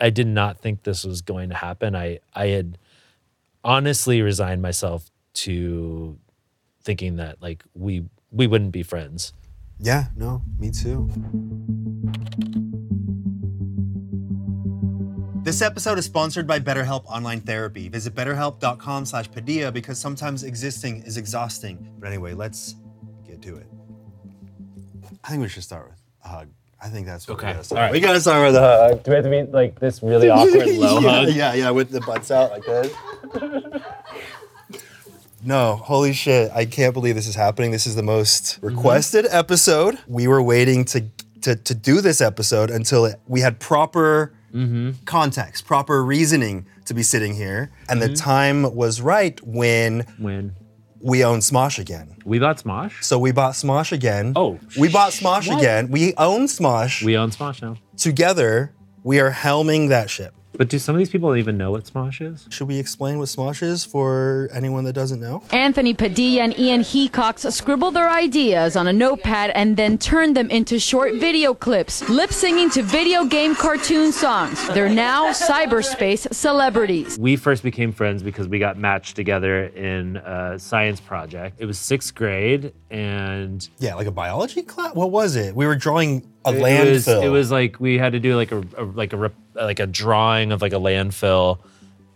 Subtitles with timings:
[0.00, 1.96] I did not think this was going to happen.
[1.96, 2.78] I I had
[3.64, 6.18] honestly resigned myself to
[6.82, 9.32] thinking that like we we wouldn't be friends.
[9.80, 11.08] Yeah, no, me too.
[15.44, 17.88] This episode is sponsored by BetterHelp Online Therapy.
[17.88, 21.88] Visit betterhelp.com slash Padilla because sometimes existing is exhausting.
[21.98, 22.74] But anyway, let's
[23.26, 23.66] get to it.
[25.24, 26.48] I think we should start with a hug.
[26.80, 27.78] I think that's what Okay, we gotta start.
[27.78, 27.92] all right.
[27.92, 29.02] We gotta start with a hug.
[29.02, 31.28] Do we have to be like this really awkward low yeah, hug?
[31.30, 32.92] yeah, yeah, with the butts out like this.
[35.44, 36.50] No, holy shit.
[36.52, 37.70] I can't believe this is happening.
[37.70, 38.66] This is the most mm-hmm.
[38.66, 39.98] requested episode.
[40.06, 41.04] We were waiting to,
[41.42, 44.90] to, to do this episode until it, we had proper mm-hmm.
[45.04, 47.70] context, proper reasoning to be sitting here.
[47.88, 48.14] And the mm-hmm.
[48.14, 50.56] time was right when When
[51.00, 52.16] we own Smosh again.
[52.24, 54.32] we bought Smosh, So we bought Smosh again.
[54.36, 55.58] Oh, we bought Smosh what?
[55.58, 55.90] again.
[55.90, 57.02] We own Smosh.
[57.04, 57.76] we own Smosh now.
[57.96, 58.74] Together,
[59.04, 60.34] we are helming that ship.
[60.56, 62.46] But do some of these people even know what Smosh is?
[62.50, 65.42] Should we explain what Smosh is for anyone that doesn't know?
[65.50, 70.50] Anthony Padilla and Ian Hecox scribbled their ideas on a notepad and then turned them
[70.50, 74.66] into short video clips, lip singing to video game cartoon songs.
[74.68, 77.18] They're now cyberspace celebrities.
[77.18, 81.56] We first became friends because we got matched together in a science project.
[81.60, 84.94] It was sixth grade, and Yeah, like a biology class.
[84.94, 85.54] What was it?
[85.54, 86.90] We were drawing a it landfill.
[86.92, 89.80] was, it was like we had to do like a, a like a rep- like
[89.80, 91.58] a drawing of like a landfill,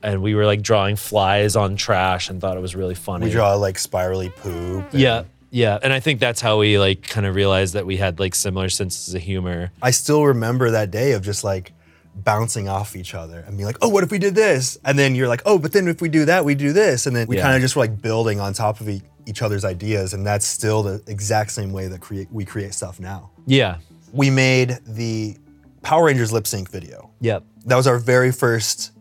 [0.03, 3.27] and we were like drawing flies on trash and thought it was really funny.
[3.27, 4.93] we draw like spirally poop.
[4.93, 7.97] and- Yeah, yeah, and I think that's how we like kind of realized that we
[7.99, 9.71] had like similar senses of humor.
[9.83, 11.73] I still remember that day of just like
[12.15, 15.15] bouncing off each other and being like, "Oh, what if we did this?" And then
[15.15, 17.37] you're like, "Oh, but then if we do that, we do this." And then we
[17.37, 17.43] Yeah.
[17.43, 20.47] kind of just were like building on top of e- each other's ideas, and that's
[20.47, 23.31] still the exact same way that create we create stuff now.
[23.47, 23.77] Yeah.
[24.13, 25.37] We made the
[25.83, 27.11] Power Rangers lip sync video.
[27.21, 27.45] Yep.
[27.67, 28.93] That was our very first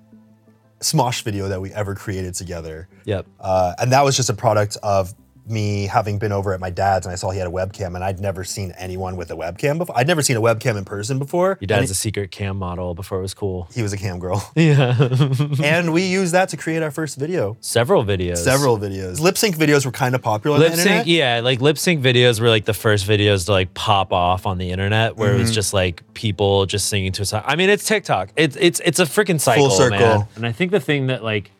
[0.79, 2.87] Smosh video that we ever created together.
[3.05, 3.27] Yep.
[3.39, 5.13] Uh, and that was just a product of
[5.47, 8.03] me having been over at my dad's and I saw he had a webcam and
[8.03, 9.97] I'd never seen anyone with a webcam before.
[9.97, 11.57] I'd never seen a webcam in person before.
[11.59, 13.67] Your dad's And a secret cam model before it was cool.
[13.71, 14.49] he, he was a cam girl.
[14.55, 14.95] Yeah.
[15.63, 17.57] and we used that to create our first video.
[17.59, 18.37] Several videos.
[18.37, 19.19] Several videos.
[19.19, 21.05] Lip sync videos were kind of popular on lip the internet.
[21.05, 24.45] sync yeah like lip sync videos were like the first videos to like pop off
[24.45, 25.41] on the internet where it Mm-hmm.
[25.41, 28.79] was just like people just singing to a song i mean it's tiktok it's it's
[28.85, 29.97] it's a freaking cycle circle.
[29.97, 30.27] man.
[30.35, 31.51] and i think the thing that like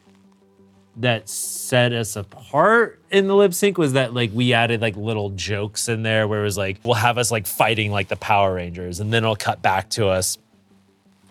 [0.98, 5.30] that set us apart in the lip sync was that like we added like little
[5.32, 8.56] jokes in there where it was like we'll have us like fighting like the power
[8.56, 10.38] rangers and then it'll cut back to us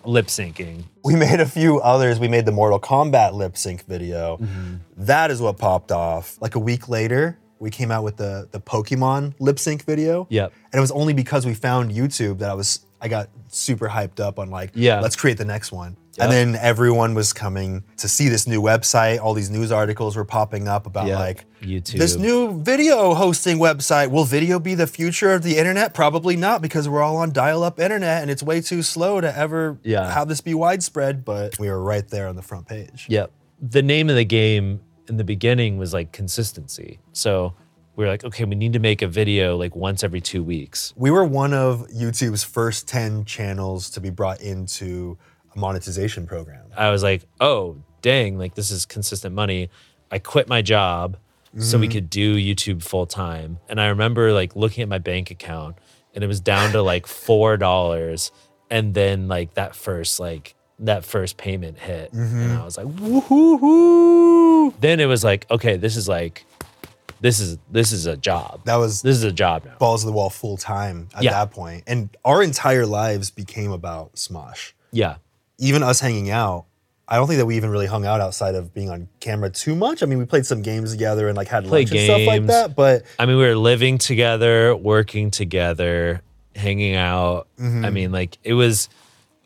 [0.05, 2.19] lip syncing We made a few others.
[2.19, 4.39] We made the Mortal Kombat lip sync video.
[4.39, 4.75] Mm-hmm.
[4.97, 6.41] That is what popped off.
[6.41, 10.27] Like a week later, we came out with the the Pokemon lip sync video.
[10.31, 10.53] Yep.
[10.73, 14.21] And it was only because we found YouTube that I was I got super hyped
[14.21, 15.01] up on like, Yeah.
[15.01, 15.97] let's create the next one.
[16.21, 16.31] Yep.
[16.31, 19.21] And then everyone was coming to see this new website.
[19.21, 21.19] All these news articles were popping up about Yep.
[21.19, 21.99] like YouTube.
[21.99, 24.11] this new video hosting website.
[24.11, 25.95] Will video be the future of the internet?
[25.95, 29.79] Probably not because we're all on dial-up internet and it's way too slow to ever
[29.83, 30.13] Yeah.
[30.13, 31.25] have this be widespread.
[31.25, 33.07] But we were right there on the front page.
[33.09, 33.31] Yep.
[33.61, 37.01] The name of the game in the beginning was like consistency.
[37.13, 37.55] So
[37.97, 40.95] we were like, okay, we need to make a video like once every two weeks.
[40.97, 45.19] We were one of YouTube's first 10 channels to be brought into
[45.55, 46.65] a monetization program.
[46.77, 49.71] I was like, oh, dang, like this is consistent money.
[50.11, 51.17] I quit my job
[51.59, 51.93] so we mm-hmm.
[51.93, 53.59] could do YouTube full time.
[53.69, 55.77] And I remember like looking at my bank account
[56.15, 58.31] and it was down to like $4.
[58.71, 62.13] And then like that first, like, that first payment hit.
[62.13, 62.61] And mm-hmm.
[62.61, 64.73] I was like, woohoo.
[64.81, 66.45] Then it was like, okay, this is like,
[67.21, 68.63] this is this is a job.
[68.65, 69.77] That was This is a job now.
[69.79, 71.33] balls to the wall full time at Yeah.
[71.33, 71.85] that point.
[71.87, 74.73] And our entire lives became about Smosh.
[74.91, 75.17] Yeah.
[75.61, 76.67] Even us hanging out,
[77.07, 79.77] I don't think that we even really hung out outside of being on camera too
[79.77, 80.03] much.
[80.03, 82.41] I mean, we played some games together and like had Played lunch and stuff like
[82.41, 82.49] games.
[82.49, 82.75] that.
[82.75, 86.23] But I mean, we were living together, working together,
[86.57, 87.47] hanging out.
[87.59, 87.85] Mm-hmm.
[87.85, 88.89] I mean, like it was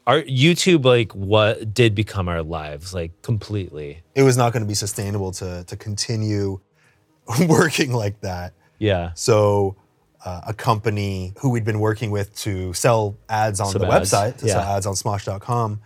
[0.07, 4.03] our YouTube, like what did become our lives, like completely.
[4.15, 6.61] it was not going to be sustainable to to continue
[7.49, 8.53] working like that.
[8.79, 9.13] Yeah.
[9.15, 9.77] So
[10.25, 14.11] uh, a company who we'd been working with to sell ads on Some the ads,
[14.13, 14.77] website, to sell yeah.
[14.77, 15.81] ads on Smosh.com,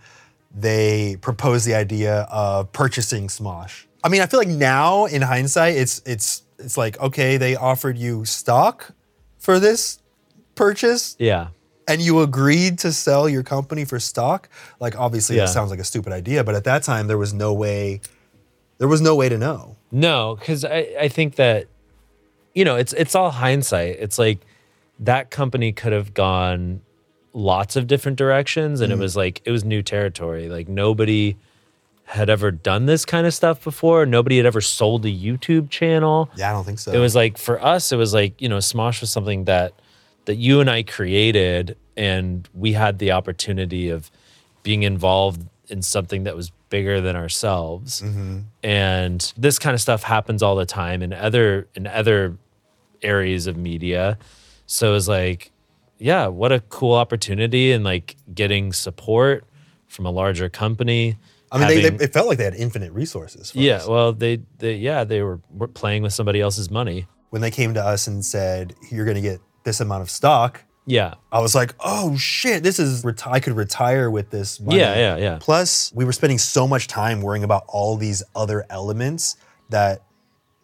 [0.53, 3.85] they proposed the idea of purchasing Smosh.
[4.03, 7.97] I mean, I feel like now in hindsight, it's it's it's like okay, they offered
[7.97, 8.91] you stock
[9.37, 9.99] for this
[10.55, 11.47] purchase, Yeah.
[11.87, 14.49] and you agreed to sell your company for stock.
[14.79, 15.45] Like, obviously, Yeah.
[15.45, 18.01] it sounds like a stupid idea, but at that time, there was no way.
[18.77, 19.75] There was no way to know.
[19.91, 21.67] No, because I, I think that,
[22.53, 23.97] you know, it's it's all hindsight.
[23.99, 24.39] It's like
[24.99, 26.81] that company could have gone
[27.33, 28.99] lots of different directions and it mm.
[28.99, 30.49] was like it was new territory.
[30.49, 31.37] Like nobody
[32.05, 34.05] had ever done this kind of stuff before.
[34.05, 36.29] Nobody had ever sold a YouTube channel.
[36.35, 36.91] Yeah, I don't think so.
[36.91, 39.73] It was like for us, it was like, you know, Smosh was something that
[40.25, 44.09] that you and I created and we had the opportunity of
[44.63, 48.01] being involved in something that was bigger than ourselves.
[48.01, 48.39] Mm-hmm.
[48.63, 52.37] And this kind of stuff happens all the time in other in other
[53.01, 54.17] areas of media.
[54.65, 55.51] So it was like,
[55.99, 59.45] yeah, what a cool opportunity and like getting support
[59.87, 61.17] from a larger company.
[61.51, 63.51] I mean, having- they, it felt like they had infinite resources.
[63.55, 63.87] Yeah, us.
[63.87, 67.07] well, they, they, yeah, they were, were playing with somebody else's money.
[67.31, 70.63] when they came to us and said, "You're going to get this amount of stock,"
[70.85, 72.63] Yeah, I was like, "Oh shit!
[72.63, 75.37] This is reti- I could retire with this money." Yeah, yeah, yeah.
[75.39, 79.37] Plus, we were spending so much time worrying about all these other elements
[79.69, 80.01] that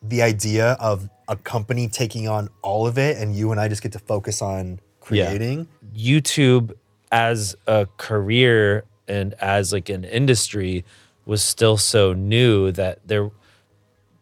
[0.02, 3.82] the idea of a company taking on all of it and you and I just
[3.82, 4.80] get to focus on
[5.10, 5.28] Yeah.
[5.28, 5.68] creating.
[5.96, 6.74] YouTube
[7.12, 10.84] as a career and as like an industry
[11.26, 13.32] was still so new that there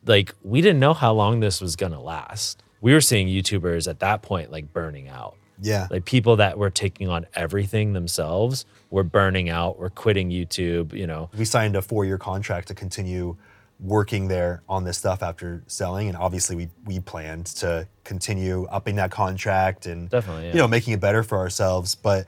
[0.06, 2.62] like we didn't know how long this was going to last.
[2.82, 5.36] We were seeing YouTubers at that point like burning out.
[5.62, 5.88] Yeah.
[5.90, 11.08] Like people that were taking on everything themselves were burning out, were quitting YouTube, you
[11.08, 11.30] know.
[11.38, 13.38] we signed a four-year contract to continue
[13.84, 18.96] working there on this stuff after selling and obviously we we planned to continue upping
[18.96, 20.54] that contract and Definitely, yeah.
[20.54, 22.26] you know making it better for ourselves but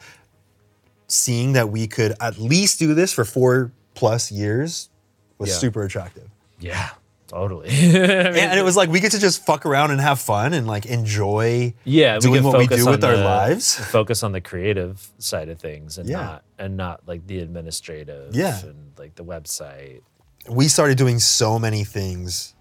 [1.08, 4.90] seeing that we could at least do this for four plus years
[5.38, 5.56] was Yeah.
[5.56, 6.30] super attractive
[6.60, 6.90] Yeah,
[7.28, 7.70] totally.
[7.70, 7.96] and,
[8.36, 10.86] and it was like we get to just fuck around and have fun and like
[10.86, 15.08] enjoy yeah, doing can what we do with on our lives Focus on the creative
[15.20, 16.18] side of things and Yeah.
[16.22, 18.60] not and not like the administrative Yeah.
[18.62, 20.02] and like the website.
[20.50, 22.54] We started doing so many things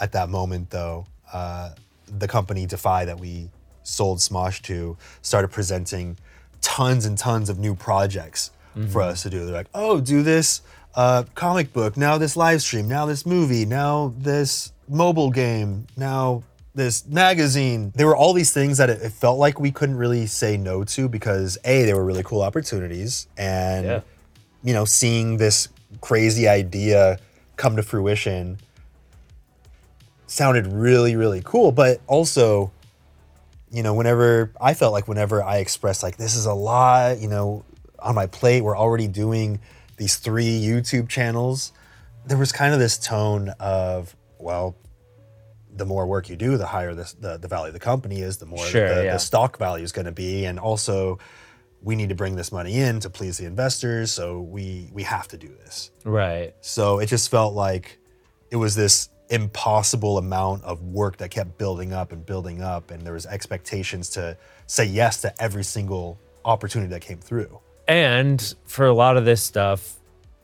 [0.00, 1.06] at that moment though.
[1.32, 1.70] Uh,
[2.18, 3.50] the company defy that we
[3.82, 6.16] sold smosh to started presenting
[6.60, 8.50] tons and tons of new projects
[8.90, 9.44] for us to do.
[9.46, 10.60] They're like oh do this
[10.94, 16.42] uh, comic book now this live stream now this movie now this mobile game now
[16.74, 17.90] this magazine.
[17.96, 20.84] There were all these things that it, it felt like we couldn't really say no
[20.84, 24.00] to because a they were really cool opportunities and Yeah.
[24.62, 25.68] you know, seeing this
[26.00, 27.18] crazy idea
[27.56, 28.58] come to fruition
[30.26, 31.72] sounded really, really cool.
[31.72, 32.72] But also,
[33.70, 37.28] you know, whenever I felt like whenever I expressed like this is a lot, you
[37.28, 37.64] know,
[37.98, 39.60] on my plate, we're already doing
[39.96, 41.72] these three YouTube channels.
[42.26, 44.76] There was kind of this tone of, well,
[45.74, 48.38] the more work you do, the higher the, the, the value of the company is,
[48.38, 49.12] the more Sure, the, yeah.
[49.12, 50.44] the stock value is going to be.
[50.44, 51.18] And also,
[51.86, 54.10] we need to bring this money in to please the investors.
[54.10, 55.92] So we we have to do this.
[56.04, 56.52] Right.
[56.60, 57.98] So it just felt like
[58.50, 63.02] it was this impossible amount of work that kept building up and building up, and
[63.02, 64.36] there was expectations to
[64.66, 67.60] say yes to every single opportunity that came through.
[67.86, 69.94] And for a lot of this stuff,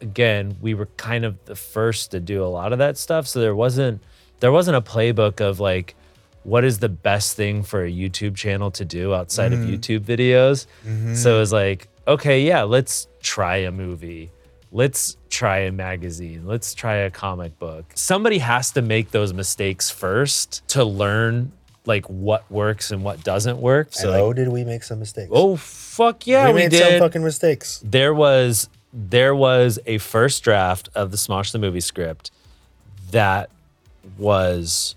[0.00, 3.26] again, we were kind of the first to do a lot of that stuff.
[3.26, 4.00] So there wasn't
[4.38, 5.96] there wasn't a playbook of like
[6.44, 9.74] what is the best thing for a YouTube channel to do outside of mm-hmm.
[9.74, 10.66] YouTube videos.
[10.86, 11.14] Mm-hmm.
[11.14, 14.30] So it was like, okay, yeah, let's try a movie.
[14.72, 16.46] Let's try a magazine.
[16.46, 17.92] Let's try a comic book.
[17.94, 21.52] Somebody has to make those mistakes first to learn
[21.84, 23.88] like what works and what doesn't work.
[23.92, 25.30] So So like, oh, did we make some mistakes?
[25.32, 27.82] oh fuck yeah, we we, made did some fucking mistakes.
[27.84, 32.30] there was there was a first draft of the Smosh the movie script
[33.10, 33.50] that
[34.16, 34.96] was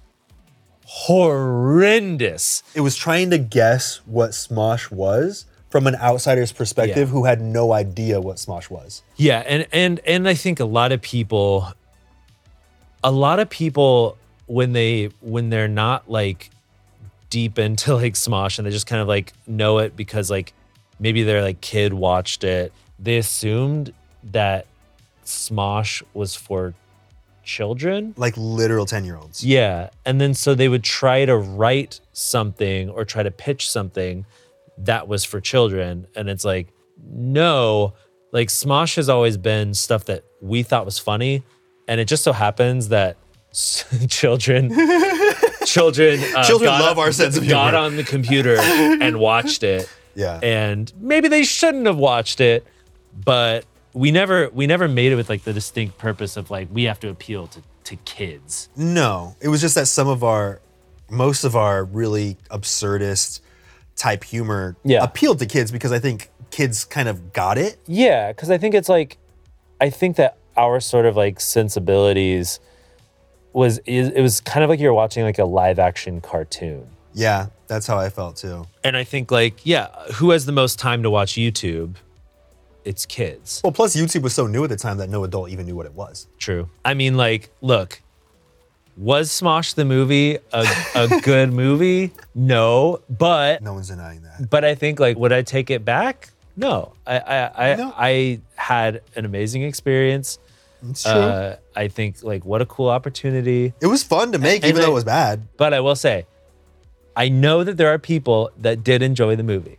[0.95, 2.63] horrendous.
[2.73, 7.13] It was trying to guess what Smosh was from an outsider's perspective Yeah.
[7.13, 9.03] who had no idea what Smosh was.
[9.17, 11.67] Yeah, and and and I think a lot of people
[13.03, 16.49] a lot of people when they when they're not like
[17.29, 20.53] deep into like Smosh and they just kind of like know it because like
[20.99, 23.93] maybe their like kid watched it, they assumed
[24.31, 24.65] that
[25.25, 26.73] Smosh was for
[27.45, 28.13] children.
[28.17, 29.43] Like literal 10 year olds.
[29.43, 29.89] Yeah.
[30.05, 34.25] And then so they would try to write something or try to pitch something
[34.79, 36.07] that was for children.
[36.15, 36.67] And it's like,
[37.09, 37.93] no,
[38.31, 41.43] like Smosh has always been stuff that we thought was funny.
[41.87, 43.15] And it just so happens that
[44.09, 44.69] children,
[45.65, 47.55] children, uh, Children got- love our sense of humor.
[47.55, 49.89] got on the computer and watched it.
[50.17, 50.39] Yeah.
[50.41, 52.65] And maybe they shouldn't have watched it,
[53.25, 56.83] but we never we never made it with like the distinct purpose of like we
[56.83, 58.69] have to appeal to to kids.
[58.75, 60.59] No, it was just that some of our,
[61.09, 63.39] most of our really absurdist
[63.95, 65.03] type humor Yeah.
[65.03, 67.77] appealed to kids because I think kids kind of got it.
[67.85, 69.17] Yeah, because I think it's like,
[69.79, 72.59] I think that our sort of like sensibilities
[73.53, 76.87] was it was kind of like you're watching like a live action cartoon.
[77.13, 78.65] Yeah, that's how I felt too.
[78.83, 81.95] And I think like yeah, who has the most time to watch YouTube?
[82.85, 83.61] It's kids.
[83.63, 85.85] Well, plus YouTube was so new at the time that no adult even knew what
[85.87, 86.27] it was.
[86.37, 86.69] True.
[86.85, 88.01] I mean, like, look,
[88.95, 90.65] was Smosh the movie a,
[90.95, 92.11] a good movie?
[92.35, 94.49] No, but No one's denying that.
[94.49, 96.29] but I think like would I take it back?
[96.55, 96.93] No.
[97.05, 97.93] I I I, No.
[97.97, 100.39] I had an amazing experience.
[100.87, 101.11] It's true.
[101.11, 103.73] Uh, I think like what a cool opportunity.
[103.81, 105.41] it was fun to make, and even though like- it was bad.
[105.57, 106.27] But I will say,
[107.17, 109.77] I know that there are people that did enjoy the movie,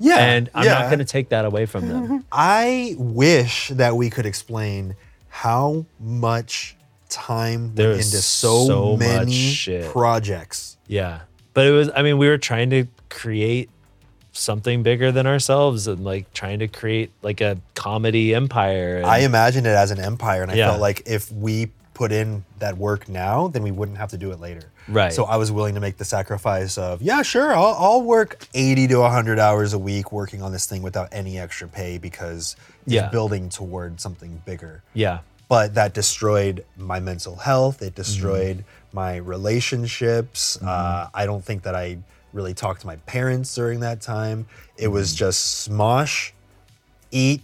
[0.00, 0.74] Yeah, and I'm yeah.
[0.74, 2.24] not going to take that away from them.
[2.32, 4.94] I wish that we could explain
[5.28, 6.76] how much
[7.08, 9.90] time There went into so, so much many shit.
[9.90, 10.76] projects.
[10.86, 11.20] yeah,
[11.54, 11.90] but it was.
[11.94, 13.70] I mean, we were trying to create
[14.32, 18.98] something bigger than ourselves, and like trying to create like a comedy empire.
[18.98, 20.68] and- I imagined it as an empire, and I Yeah.
[20.68, 24.30] felt like if we put in that work now, then we wouldn't have to do
[24.30, 24.70] it later.
[24.88, 25.12] Right.
[25.12, 28.86] So I was willing to make the sacrifice of, yeah, sure, I'll, I'll work 80
[28.88, 32.94] to 100 hours a week working on this thing without any extra pay because it's
[32.94, 33.08] Yeah.
[33.10, 34.82] building toward something bigger.
[34.94, 35.18] yeah,
[35.48, 37.82] But that destroyed my mental health.
[37.82, 38.96] It destroyed Mm-hmm.
[38.96, 40.60] my relationships.
[40.62, 41.98] Uh, I don't think that I
[42.32, 44.46] really talked to my parents during that time.
[44.76, 45.16] It was Mm-hmm.
[45.18, 46.32] just smosh,
[47.10, 47.42] eat,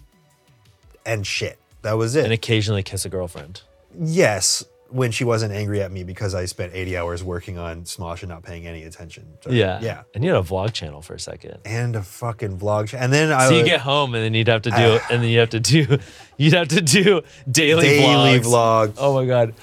[1.06, 1.58] and shit.
[1.82, 2.24] That was it.
[2.24, 3.60] and occasionally kiss a girlfriend.
[3.98, 8.20] Yes, when she wasn't angry at me because I spent 80 hours working on Smosh
[8.22, 9.26] and not paying any attention.
[9.42, 10.02] So, Yeah, Yeah.
[10.14, 11.58] And you had a vlog channel for a second.
[11.64, 12.88] And a fucking vlog.
[12.90, 15.00] ch- And then I So you would- get home and then you'd have to do,
[15.10, 15.98] and then you have to do,
[16.36, 18.92] you'd have to do daily, daily vlogs.
[18.92, 18.94] vlog.
[18.98, 19.54] Oh my god.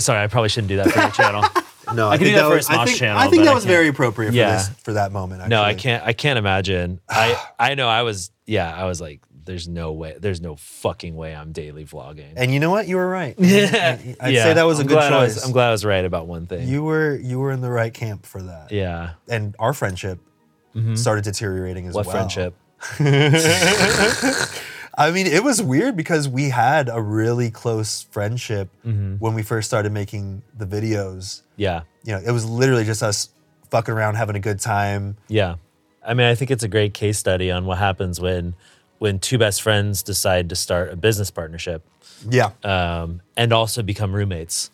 [0.00, 1.42] Sorry, I probably shouldn't do that for your channel.
[1.94, 3.28] no, I I, can think do that for a was, I Smosh think, channel, I
[3.28, 4.56] think that was very appropriate for Yeah.
[4.56, 5.42] this for that moment.
[5.42, 5.50] Actually.
[5.50, 6.04] No, I can't.
[6.04, 7.00] I can't imagine.
[7.08, 7.88] I I know.
[7.88, 8.30] I was.
[8.46, 10.16] Yeah, I was like, there's no way.
[10.20, 12.32] There's no fucking way I'm daily vlogging.
[12.36, 12.86] And you know what?
[12.88, 13.34] You were right.
[13.38, 15.44] yeah, I'd say that was a I'm good glad I was- choice.
[15.44, 16.68] I'm glad I was right about one thing.
[16.68, 18.70] You were you were in the right camp for that.
[18.72, 19.10] yeah.
[19.28, 20.18] And our friendship
[20.94, 22.14] started deteriorating as What well.
[22.16, 22.54] friendship?
[24.98, 29.16] I mean, it was weird because we had a really close friendship Mm-hmm.
[29.16, 31.42] when we first started making the videos.
[31.56, 31.82] Yeah.
[32.04, 33.30] You know, it was literally just us
[33.70, 35.16] fucking around, having a good time.
[35.28, 35.54] Yeah.
[36.04, 38.54] I mean, I think it's a great case study on what happens when
[39.02, 41.82] when two best friends decide to start a business partnership
[42.30, 42.50] Yeah.
[42.62, 44.70] um, and also become roommates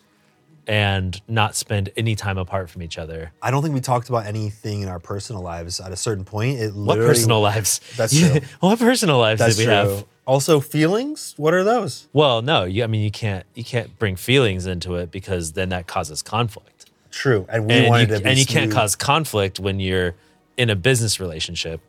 [0.67, 3.31] and not spend any time apart from each other.
[3.41, 6.59] I don't think we talked about anything in our personal lives at a certain point.
[6.59, 7.81] It What personal lives?
[7.97, 8.41] That's true.
[8.59, 9.73] what personal lives That's did we true.
[9.73, 10.05] have?
[10.27, 11.33] Also, feelings.
[11.37, 12.07] What are those?
[12.13, 15.69] Well, no, you, I mean you can't you can't bring feelings into it because then
[15.69, 16.85] that causes conflict.
[17.09, 17.47] True.
[17.49, 20.13] And we and wanted you, to be and you can't cause conflict when you're
[20.55, 21.81] in a business relationship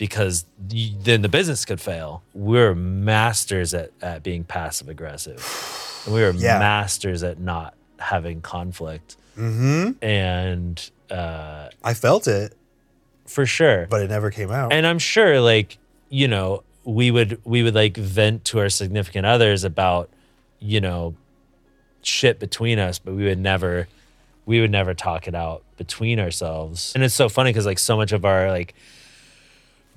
[0.00, 2.22] because you, then the business could fail.
[2.32, 5.38] We're masters at, at being passive aggressive.
[6.06, 6.58] And we are Yeah.
[6.58, 9.16] masters at not having conflict.
[9.36, 10.02] Mm-hmm.
[10.02, 12.54] And uh, I felt it,
[13.26, 13.86] for sure.
[13.90, 14.72] but it never came out.
[14.72, 15.76] and I'm sure like,
[16.08, 20.08] you know, we would we would like vent to our significant others about,
[20.60, 21.14] you know,
[22.02, 23.86] shit between us, but we would never
[24.46, 26.92] we would never talk it out between ourselves.
[26.94, 28.74] And it's so funny because like so much of our like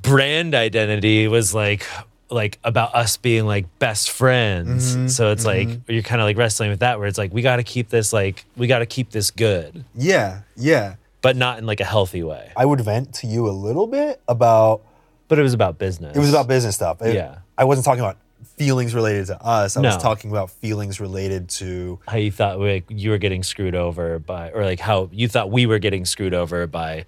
[0.03, 1.87] brand identity was like
[2.29, 4.95] like about us being like best friends.
[4.95, 5.07] Mm-hmm.
[5.07, 5.91] So it's like mm-hmm.
[5.91, 8.13] you're kind of like wrestling with that where it's like we got to keep this
[8.13, 10.95] like we got to keep this good, yeah, yeah.
[11.21, 12.51] but not in like a healthy way.
[12.55, 14.81] I would vent to you a little bit about
[15.27, 16.15] But it was about business.
[16.15, 17.01] it was about business stuff.
[17.01, 17.37] It- Yeah.
[17.55, 18.17] I wasn't talking about
[18.57, 19.77] feelings related to us.
[19.77, 23.75] I was talking about feelings related to how you thought like you were getting screwed
[23.75, 27.05] over by or like how you thought we were getting screwed over by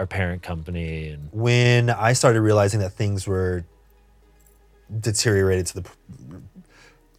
[0.00, 3.66] our parent company and when I started realizing that things were
[4.98, 5.90] deteriorated to the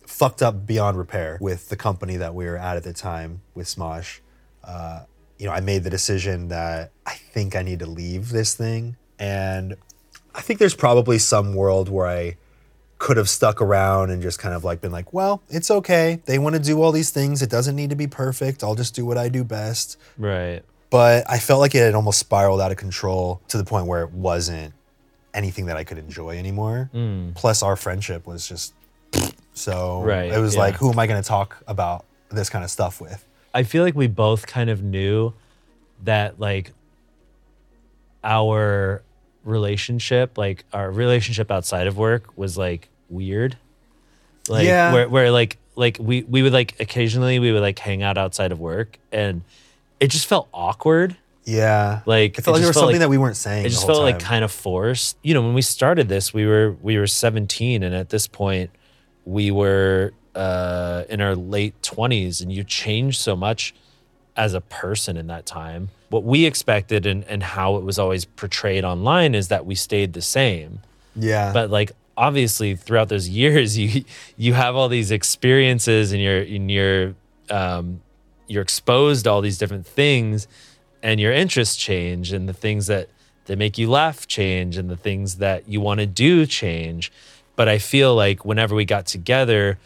[0.07, 3.67] fucked up beyond repair with the company that we were at at the time with
[3.67, 4.19] Smosh.
[4.63, 5.03] Uh,
[5.37, 8.97] you know, I made the decision that I think I need to leave this thing,
[9.19, 9.75] and
[10.33, 12.37] I think there's probably some world where I
[12.97, 16.19] could have stuck around and just kind of like been like, well, it's okay.
[16.25, 17.43] They want to do all these things.
[17.43, 18.63] It doesn't need to be perfect.
[18.63, 22.19] I'll just do what I do best right but I felt like it had almost
[22.19, 24.73] spiraled out of control to the point where it wasn't
[25.33, 26.89] anything that I could enjoy anymore.
[26.93, 27.33] Mm.
[27.33, 28.73] Plus, our friendship was just
[29.55, 30.01] so.
[30.03, 30.61] Right, It was yeah.
[30.61, 33.25] like, who am I going to talk about this kind of stuff with?
[33.53, 35.33] I feel like we both kind of knew
[36.03, 36.71] that like
[38.23, 39.01] our
[39.43, 43.57] relationship, like our relationship outside of work was like weird.
[44.47, 44.93] Like Yeah.
[44.93, 48.51] where where like like we we would like occasionally we would like hang out outside
[48.51, 49.41] of work and
[50.01, 51.15] it just felt awkward.
[51.45, 52.01] Yeah.
[52.05, 53.65] Like it felt like there was something that we weren't saying.
[53.65, 55.17] it just felt like kind of forced.
[55.23, 58.69] You know, when we started this, we were we were 17, and at this point,
[59.25, 63.73] we were uh, in our late 20s, and you changed so much
[64.35, 65.89] as a person in that time.
[66.09, 70.13] What we expected and and how it was always portrayed online is that we stayed
[70.13, 70.79] the same
[71.15, 71.51] Yeah.
[71.53, 74.03] but like obviously throughout those years you
[74.37, 77.15] you have all these experiences and you're and you're
[77.49, 78.01] um
[78.51, 80.47] you're exposed to all these different things
[81.01, 83.09] and your interests change and the things that
[83.45, 87.11] that make you laugh change and the things that you want to do change.
[87.55, 89.77] But i feel like whenever we got together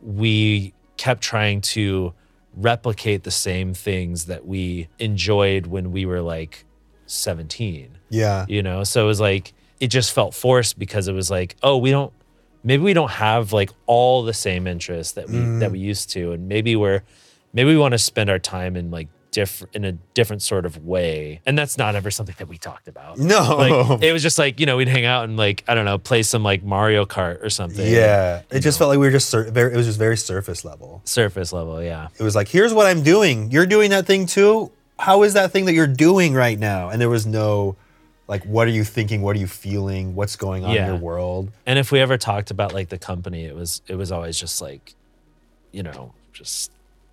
[0.00, 2.12] we kept trying to
[2.54, 6.64] replicate the same things that we enjoyed when we were like
[7.06, 8.46] 17 yeah.
[8.48, 11.76] you know so it was like it just felt forced because it was like oh
[11.76, 12.12] we don't
[12.64, 15.72] maybe we don't have like all the same interests that we that mm.
[15.72, 16.32] we used to.
[16.32, 17.02] And maybe we're
[17.54, 20.84] maybe we want to spend our time in like different in a different sort of
[20.84, 23.56] way and that's not ever something that we talked about No.
[23.56, 25.98] like it was just like you know we'd hang out and like i don't know
[25.98, 28.42] play some like mario kart or something yeah.
[28.52, 29.72] It just felt like we were just sur- very.
[29.72, 31.00] It was just very surface level.
[31.04, 33.50] surface level yeah It was like, here's what I'm doing.
[33.50, 34.70] You're doing that thing too.
[35.00, 36.88] How is that thing that you're doing right now?
[36.90, 37.74] And there was no,
[38.28, 39.20] like, what are you thinking?
[39.22, 40.14] What are you feeling?
[40.14, 40.84] What's going on Yeah.
[40.84, 41.50] in your world?
[41.66, 44.62] and if we ever talked about like the company it was it was always just
[44.62, 44.94] like
[45.72, 46.70] you know just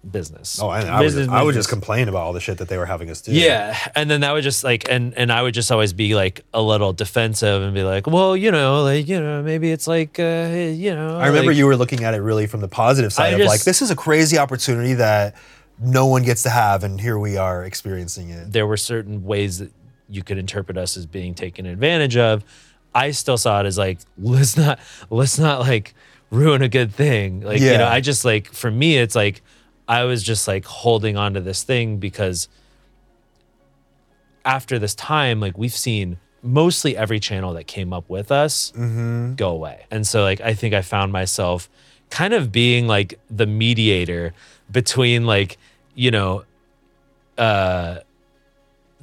[0.10, 2.67] business Oh, I, I, would, just, I would just complain about all the shit that
[2.67, 3.31] they were having us do.
[3.31, 6.43] Yeah, and then that would just like, and and I would just always be like
[6.53, 10.20] a little defensive and be like, well, you know, like you know, maybe it's like,
[10.20, 13.13] uh, you know, I remember like- you were looking at it really from the positive
[13.13, 15.36] side I of just- like, this is a crazy opportunity that
[15.79, 18.51] no one gets to have, and here we are experiencing it.
[18.51, 19.72] There were certain ways that
[20.10, 22.43] you could interpret us as being taken advantage of.
[22.93, 24.79] I still saw it as like, let's not,
[25.10, 25.93] let's not like
[26.31, 27.41] ruin a good thing.
[27.41, 29.41] Like, you know, I just like, for me, it's like,
[29.88, 32.48] I was just like holding on to this thing because
[34.46, 39.50] after this time, like we've seen mostly every channel that came up with us go
[39.50, 39.85] away.
[39.91, 41.70] And so like I think I found myself
[42.09, 44.33] kind of being like the mediator
[44.72, 45.57] between like,
[45.94, 46.44] you know,
[47.37, 48.00] uh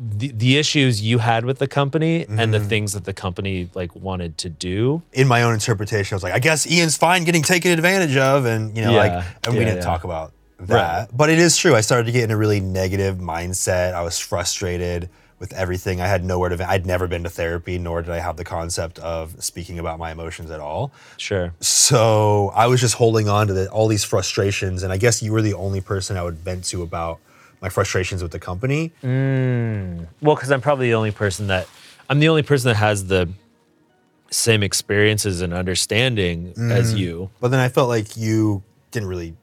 [0.00, 3.94] the, the issues you had with the company and the things that the company like
[3.96, 5.02] wanted to do.
[5.12, 8.44] In my own interpretation, I was like, I guess Ian's fine getting taken advantage of,
[8.44, 9.24] and you know, like, Yeah.
[9.42, 9.82] and we didn't yeah.
[9.82, 11.16] talk about that.
[11.16, 11.74] But it is true.
[11.74, 13.94] I started to get in a really negative mindset.
[13.94, 16.00] I was frustrated with everything.
[16.00, 16.56] I had nowhere to.
[16.56, 16.70] vent.
[16.70, 20.10] I'd never been to therapy, nor did I have the concept of speaking about my
[20.10, 20.92] emotions at all.
[21.16, 21.52] Sure.
[21.60, 25.32] So I was just holding on to the, all these frustrations, and I guess you
[25.32, 27.20] were the only person I would vent to about
[27.60, 28.92] my frustrations with the company.
[29.02, 30.06] Mm.
[30.20, 31.68] Well, because I'm probably the only person that
[32.10, 33.28] I'm the only person that has the
[34.30, 36.98] same experiences and understanding as mm.
[36.98, 37.30] you.
[37.40, 39.34] But then I felt like you didn't really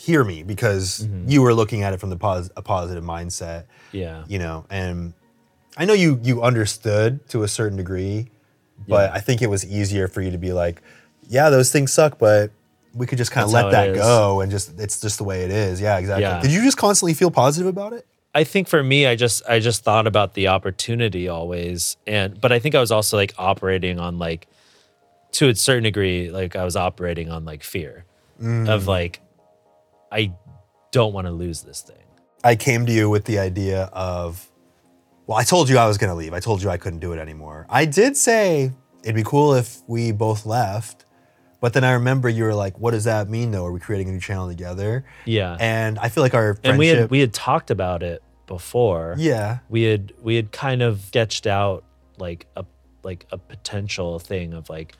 [0.00, 1.28] hear me because mm-hmm.
[1.28, 4.24] you were looking at it from the pos- a positive mindset, Yeah.
[4.26, 4.64] you know.
[4.70, 5.12] And
[5.76, 8.30] I know you you understood to a certain degree,
[8.88, 9.16] but Yeah.
[9.16, 10.80] I think it was easier for you to be like,
[11.28, 12.50] yeah, those things suck, but
[12.94, 15.50] we could just kind of let that go and just it's just the way it
[15.50, 15.82] is.
[15.82, 16.22] Yeah, exactly.
[16.22, 16.40] Yeah.
[16.40, 18.06] Did you just constantly feel positive about it?
[18.34, 22.52] I think for me, I just I just thought about the opportunity always, and but
[22.52, 24.48] I think I was also like operating on like
[25.32, 28.06] to a certain degree, like I was operating on like fear
[28.38, 28.86] of mm.
[28.86, 29.20] like
[30.10, 30.32] I
[30.92, 31.96] don't want to lose this thing.
[32.42, 34.48] I came to you with the idea of,
[35.26, 36.32] well, I told you I was going to leave.
[36.32, 37.66] I told you I couldn't do it anymore.
[37.68, 41.04] I did say it'd be cool if we both left.
[41.60, 43.66] But then I remember you were like, what does that mean though?
[43.66, 45.04] Are we creating a new channel together?
[45.26, 46.70] Yeah, And I feel like our friendship.
[46.70, 49.14] and we had we had talked about it before.
[49.18, 49.58] yeah.
[49.68, 51.84] we had we had kind of sketched out
[52.18, 52.64] like a
[53.02, 54.94] like a potential thing of like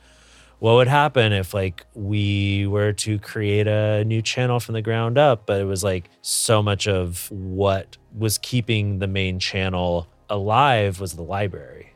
[0.61, 5.17] what would happen if like we were to create a new channel from the ground
[5.17, 10.99] up but it was like so much of what was keeping the main channel alive
[10.99, 11.91] was the library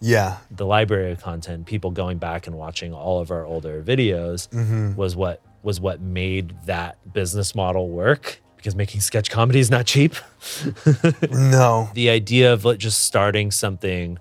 [0.00, 0.38] Yeah.
[0.50, 4.96] the library of content people going back and watching all of our older videos mm-hmm.
[4.96, 9.86] was what was what made that business model work because making sketch comedy is not
[9.86, 10.16] cheap
[11.30, 11.88] No.
[11.94, 14.18] the idea of like, just starting something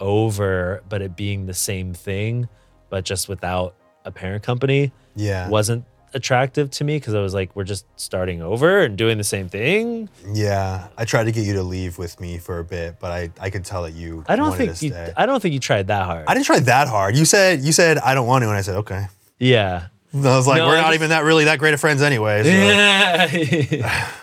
[0.00, 2.48] over but it being the same thing
[2.90, 3.74] but just without
[4.04, 5.48] a parent company Yeah.
[5.48, 9.24] wasn't attractive to me because I was like we're just starting over and doing the
[9.24, 10.08] same thing.
[10.32, 10.88] Yeah.
[10.96, 13.50] I tried to get you to leave with me for a bit, but I, I
[13.50, 14.94] could tell that you I don't think you.
[15.16, 16.24] I don't think you tried that hard.
[16.26, 17.14] I didn't try that hard.
[17.16, 19.06] You said you said I don't want to, and I said okay.
[19.38, 19.88] yeah.
[20.12, 21.80] And I was like, No, we're I not just- even that really that great of
[21.80, 22.42] friends anyway.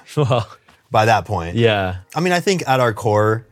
[0.07, 0.49] So well,
[0.89, 1.97] by that point, yeah.
[2.15, 3.45] I mean, I think at our core,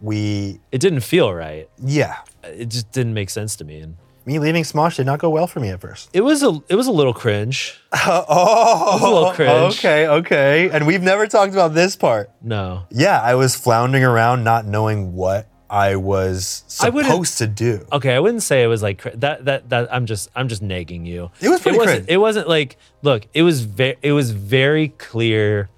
[0.00, 1.68] we It didn't feel right.
[1.82, 3.96] yeah, It just didn't make sense to me and
[4.28, 6.10] Me leaving Smosh did not go well for me at first.
[6.12, 7.80] It was a it was a little cringe.
[7.94, 9.78] Oh, a little cringe.
[9.78, 10.68] Okay, okay.
[10.70, 12.30] And we've never talked about this part.
[12.42, 12.82] No.
[12.90, 17.86] Yeah, I was floundering around, not knowing what I was I supposed to do.
[17.90, 19.46] Okay, I wouldn't say it was like that.
[19.46, 21.30] That that I'm just I'm just nagging you.
[21.40, 21.96] It was pretty It wasn't.
[21.96, 22.10] cringe.
[22.10, 23.26] It wasn't like look.
[23.32, 23.96] It was very.
[24.02, 25.70] It was very clear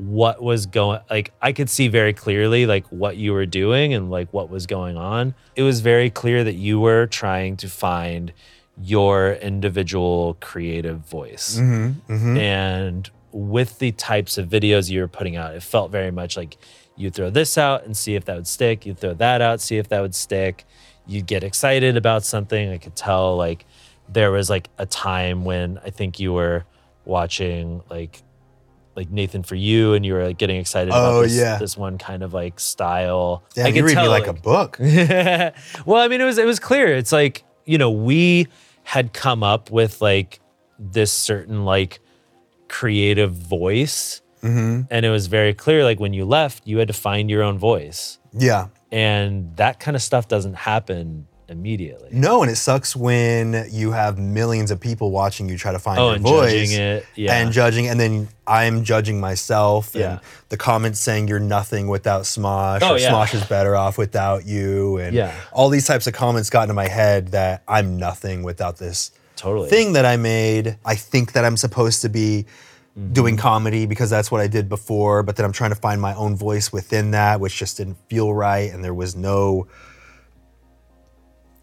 [0.00, 1.00] what was going.
[1.10, 4.66] Like I could see very clearly like what you were doing and like what was
[4.66, 5.34] going on.
[5.56, 8.32] It was very clear that you were trying to find
[8.82, 11.58] your individual creative voice.
[11.58, 12.36] Mm-hmm, mm-hmm.
[12.38, 16.56] And with the types of videos you were putting out, it felt very much like
[16.96, 18.86] you throw this out and see if that would stick.
[18.86, 20.64] You throw that out, see if that would stick.
[21.06, 22.70] You'd get excited about something.
[22.70, 23.66] I could tell like
[24.08, 26.64] there was like a time when I think you were
[27.04, 28.22] watching like
[29.00, 31.56] like Nathan for you and you were like getting excited Oh, about this, yeah.
[31.58, 33.42] this one kind of like style.
[33.54, 34.76] Damn, I you could read me tell, like, a book.
[35.86, 36.94] well, I mean, it was it was clear.
[36.94, 38.46] It's like you know we
[38.84, 40.40] had come up with like
[40.78, 42.00] this certain like
[42.68, 44.82] creative voice, Mm-hmm.
[44.90, 45.84] and it was very clear.
[45.84, 48.68] Like when you left, you had to find your own voice, Yeah.
[48.90, 52.08] and that kind of stuff doesn't happen immediately.
[52.12, 55.98] No, and it sucks when you have millions of people watching you try to find
[55.98, 57.34] Oh, your and voice judging it, yeah.
[57.34, 60.12] and judging, and then I'm judging myself, Yeah.
[60.12, 63.10] and the comments saying you're nothing without Smosh, Oh, or yeah.
[63.10, 65.34] Smosh is better off without you, and Yeah.
[65.52, 69.68] all these types of comments got into my head that I'm nothing without this Totally.
[69.68, 70.76] thing that I made.
[70.84, 72.46] I think that I'm supposed to be
[72.98, 73.12] Mm-hmm.
[73.12, 76.12] doing comedy because that's what I did before, but then I'm trying to find my
[76.14, 79.68] own voice within that, which just didn't feel right, and there was no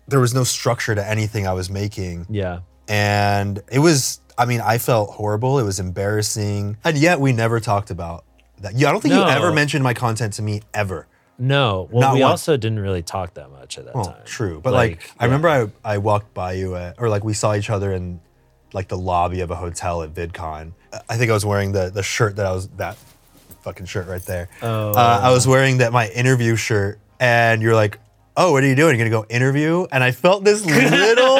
[0.07, 2.25] there was no structure to anything I was making.
[2.29, 2.59] yeah.
[2.89, 7.59] And it was I mean, I felt horrible, it was embarrassing, and yet we never
[7.59, 8.23] talked about
[8.61, 8.75] that.
[8.75, 9.25] Yeah, I don't think No.
[9.25, 11.07] you ever mentioned my content to me ever.
[11.39, 11.87] No.
[11.91, 12.31] Well, Not we once.
[12.31, 14.21] also didn't really talk that much at that Well, time.
[14.25, 14.59] true.
[14.63, 15.25] But like, I yeah.
[15.25, 18.19] remember I, I walked by you at, or like we saw each other in
[18.73, 20.71] like the lobby of a hotel at VidCon.
[21.09, 22.97] I think I was wearing the the shirt that I was that
[23.61, 24.49] fucking shirt right there.
[24.61, 24.91] Oh.
[24.91, 27.99] Uh, I was wearing that my interview shirt, and you're like,
[28.37, 28.97] "Oh, what are you doing?
[28.97, 31.37] You're gonna go interview?" And I felt this little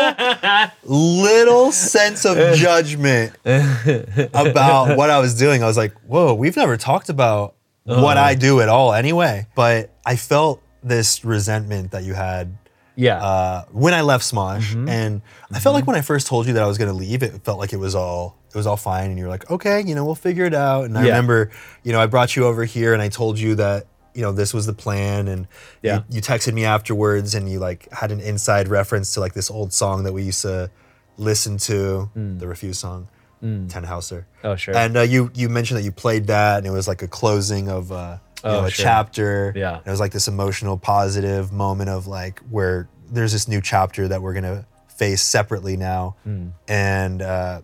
[0.84, 5.64] little sense of judgment about what I was doing.
[5.64, 7.56] I was like, "Whoa, we've never talked about
[7.86, 12.58] what I do at all, anyway." But I felt this resentment that you had
[12.96, 13.18] Yeah.
[13.24, 14.90] uh, when I left Smosh, Mm-hmm.
[14.90, 17.24] and I felt like when I first told you that I was going to leave,
[17.24, 19.84] it felt like it was all it was all fine, and you were like, okay,
[19.86, 20.86] you know, we'll figure it out.
[20.86, 21.08] And I Yeah.
[21.10, 21.52] remember,
[21.84, 23.86] you know, I brought you over here, and I told you that
[24.18, 25.48] you know this was the plan, and
[25.82, 25.98] Yeah.
[26.10, 29.50] you, you texted me afterwards, and you like had an inside reference to like this
[29.52, 30.70] old song that we used to
[31.18, 33.08] listen to, the Refused song,
[33.44, 34.22] Tannhäuser.
[34.22, 34.26] Mm.
[34.44, 34.76] Oh, sure.
[34.76, 37.70] And uh, you you mentioned that you played that, and it was like a closing
[37.70, 37.92] of.
[37.92, 38.84] Uh, you Oh, know, a sure.
[38.86, 39.52] chapter.
[39.56, 39.78] Yeah.
[39.80, 44.08] And it was like this emotional, positive moment of like where there's this new chapter
[44.08, 46.50] that we're gonna face separately now, Hmm.
[46.68, 47.62] and uh,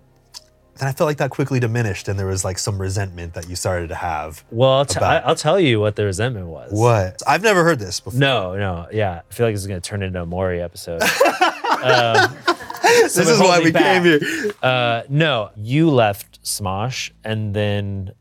[0.78, 3.56] then I felt like that quickly diminished, and there was like some resentment that you
[3.56, 4.44] started to have.
[4.50, 6.72] well, I'll, t- about- I'll tell you what the resentment was.
[6.74, 7.22] What?
[7.28, 8.20] I've never heard this before.
[8.20, 9.22] No, no, yeah.
[9.30, 11.02] I feel like this is gonna turn into a Maury episode.
[11.84, 14.04] this is why we back.
[14.04, 14.52] came here.
[14.62, 18.12] uh, no, you left Smosh, and then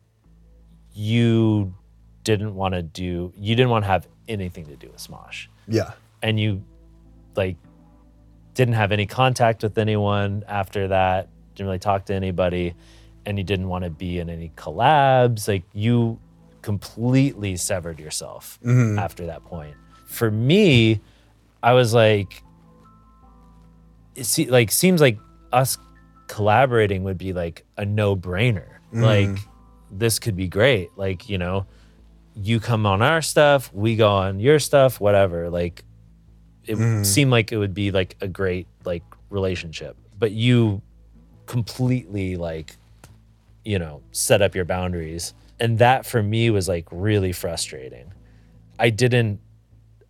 [0.93, 1.75] you
[2.25, 3.33] didn't want to do.
[3.37, 5.93] You didn't want to have anything to do with Smosh, Yeah.
[6.23, 6.63] and you
[7.35, 7.57] like
[8.55, 11.29] didn't have any contact with anyone after that.
[11.55, 12.75] Didn't really talk to anybody,
[13.27, 15.49] and you didn't want to be in any collabs.
[15.49, 16.19] Like you
[16.63, 18.99] completely severed yourself mm-hmm.
[18.99, 19.75] after that point.
[20.07, 21.01] For me,
[21.63, 22.43] I was like,
[24.15, 25.19] it se- like seems like
[25.53, 25.79] us
[26.29, 28.79] collaborating would be like a no brainer.
[28.93, 29.03] Mm-hmm.
[29.03, 29.39] Like
[29.91, 30.91] this could be great.
[30.97, 31.67] Like you know,
[32.35, 35.51] you come on our stuff, we go on your stuff, whatever.
[35.51, 35.85] Like
[36.65, 37.03] it mm-hmm.
[37.03, 40.83] seemed like it would be like a great like relationship, but you
[41.47, 42.77] completely like
[43.65, 48.13] you know set up your boundaries, and that for me was like really frustrating.
[48.79, 49.41] I didn't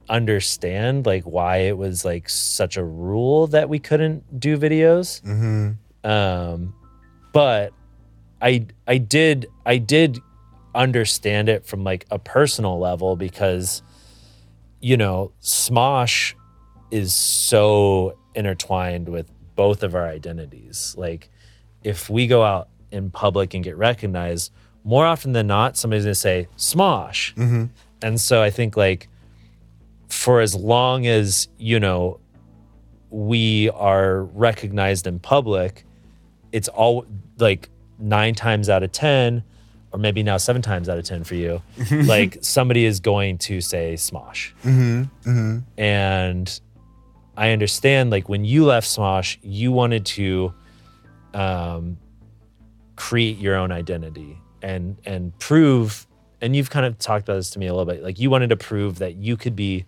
[0.08, 5.24] understand like why it was like such a rule that we couldn't do videos.
[6.04, 6.74] Um,
[7.32, 7.72] but
[8.40, 10.18] I I did I did
[10.74, 13.82] understand it from like a personal level because
[14.80, 16.34] you know Smosh
[16.90, 20.94] is so intertwined with both of our identities.
[20.96, 21.30] Like
[21.82, 24.52] if we go out in public and get recognized,
[24.84, 27.34] more often than not, somebody's gonna say Smosh.
[27.34, 27.64] Mm-hmm.
[28.02, 29.08] And so I think like
[30.08, 32.20] for as long as, you know,
[33.10, 35.84] we are recognized in public,
[36.52, 37.06] it's all
[37.38, 39.42] like nine times out of 10,
[39.92, 43.60] or maybe now seven times out of 10 for you, like somebody is going to
[43.60, 44.52] say Smosh.
[44.64, 45.02] Mm-hmm.
[45.28, 45.58] Mm-hmm.
[45.80, 46.60] And
[47.36, 50.52] I understand like when you left Smosh, you wanted to
[51.34, 51.98] um,
[52.96, 56.06] create your own identity and and prove
[56.40, 58.50] and you've kind of talked about this to me a little bit like you wanted
[58.50, 59.86] to prove that you could be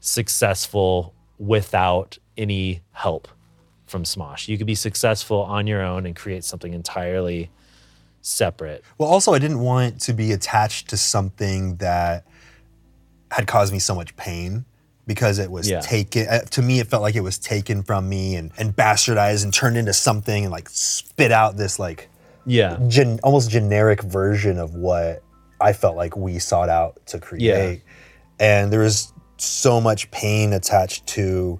[0.00, 3.28] successful without any help
[3.86, 4.48] from Smosh.
[4.48, 7.50] You could be successful on your own and create something entirely
[8.22, 8.84] separate.
[8.98, 12.26] Well, also, I didn't want to be attached to something that
[13.30, 14.64] had caused me so much pain
[15.10, 15.80] because it was Yeah.
[15.80, 16.28] taken.
[16.28, 19.52] uh, To me, it felt like it was taken from me and, and bastardized and
[19.52, 22.08] turned into something and like spit out this like
[22.46, 22.78] Yeah.
[22.86, 25.24] gen, almost generic version of what
[25.60, 27.82] I felt like we sought out to create.
[28.38, 31.58] And there was so much pain attached to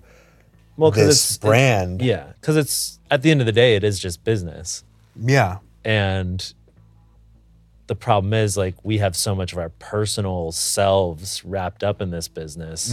[0.76, 2.02] Well, this it's brand.
[2.02, 4.84] yeah, because it's at the end of the day, it is just business.
[5.20, 5.56] yeah.
[5.84, 6.54] And
[7.90, 12.10] the problem is, like, we have so much of our personal selves wrapped up in
[12.10, 12.92] this business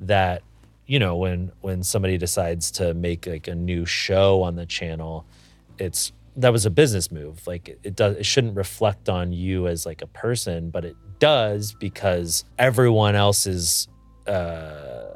[0.00, 0.42] that,
[0.86, 5.24] you know, when when somebody decides to make like a new show on the channel,
[5.78, 7.46] it's that was a business move.
[7.46, 10.96] Like it, it does it shouldn't reflect on you as like a person, but it
[11.18, 13.88] does because everyone else's
[14.26, 15.14] uh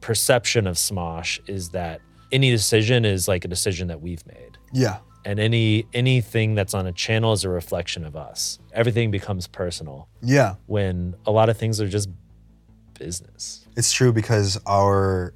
[0.00, 2.00] perception of Smosh is that
[2.32, 4.96] any decision is like a decision that we've made Yeah.
[5.26, 8.58] And any anything that's on a channel is a reflection of us.
[8.72, 10.54] Everything becomes personal Yeah.
[10.66, 12.08] when a lot of things are just
[12.98, 13.66] business.
[13.76, 15.34] It's true because our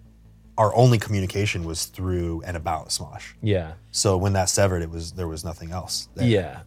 [0.56, 3.32] our only communication was through and about Smosh.
[3.42, 3.72] Yeah.
[3.92, 6.08] So when that severed, it was there was nothing else.
[6.14, 6.26] there.
[6.26, 6.60] Yeah.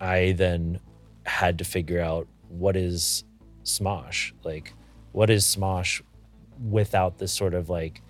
[0.00, 0.80] I then
[1.26, 3.24] had to figure out what is
[3.64, 4.32] Smosh?
[4.44, 4.74] Like
[5.12, 6.02] what is Smosh
[6.70, 8.00] without this sort of like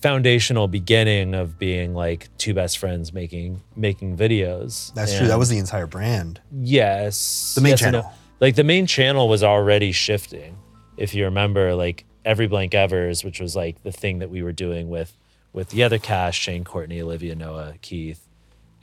[0.00, 4.92] foundational beginning of being like two best friends making making videos.
[4.94, 5.26] That's true.
[5.26, 6.40] That was the entire brand.
[6.52, 7.54] Yes.
[7.54, 8.00] The main yes and no.
[8.00, 8.14] channel.
[8.40, 10.58] Like the main channel was already shifting.
[10.96, 14.52] If you remember, like every blank evers, which was like the thing that we were
[14.52, 15.16] doing with
[15.52, 18.26] with the other cast, Shane, Courtney, Olivia, Noah, Keith,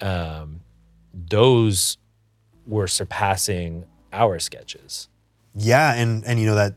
[0.01, 0.61] um,
[1.13, 1.97] those
[2.65, 5.09] were surpassing our sketches.
[5.55, 6.75] Yeah, and and you know that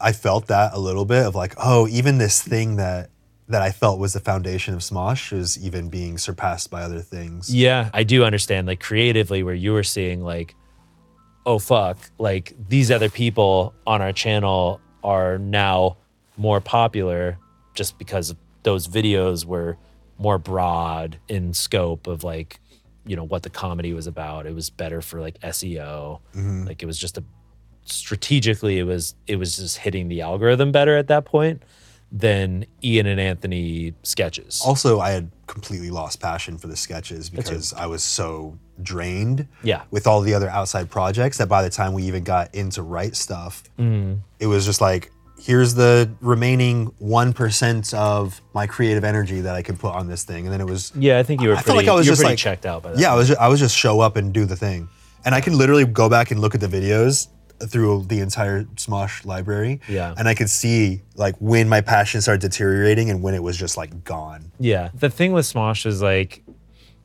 [0.00, 3.10] I felt that a little bit of like, oh, even this thing that
[3.48, 7.54] that I felt was the foundation of Smosh is even being surpassed by other things.
[7.54, 10.54] Yeah, I do understand like creatively where you were seeing like,
[11.44, 15.98] oh fuck, like these other people on our channel are now
[16.36, 17.38] more popular
[17.74, 19.76] just because those videos were
[20.16, 22.58] more broad in scope of like,
[23.04, 24.46] you know, what the comedy was about.
[24.46, 26.20] It was better for like SEO.
[26.34, 26.64] Mm-hmm.
[26.64, 27.24] Like it was just a
[27.86, 31.62] strategically it was it was just hitting the algorithm better at that point
[32.16, 34.62] than Ian and Anthony sketches.
[34.64, 39.82] Also, I had completely lost passion for the sketches because I was so drained Yeah.
[39.90, 43.16] with all the other outside projects that by the time we even got into write
[43.16, 44.20] stuff, Mm-hmm.
[44.38, 49.76] it was just like, here's the remaining 1% of my creative energy that I can
[49.76, 50.44] put on this thing.
[50.46, 52.06] And then it was Yeah, I think you were I pretty, felt like I was
[52.06, 53.00] just like checked out by that.
[53.00, 54.88] Yeah, I was just, I was just show up and do the thing,
[55.24, 57.26] and I can literally go back and look at the videos
[57.60, 59.80] through the entire Smosh library.
[59.88, 60.14] Yeah.
[60.18, 63.76] and I could see like when my passion started deteriorating and when it was just
[63.76, 64.50] like gone.
[64.58, 64.90] Yeah.
[64.94, 66.42] The thing with Smosh is like,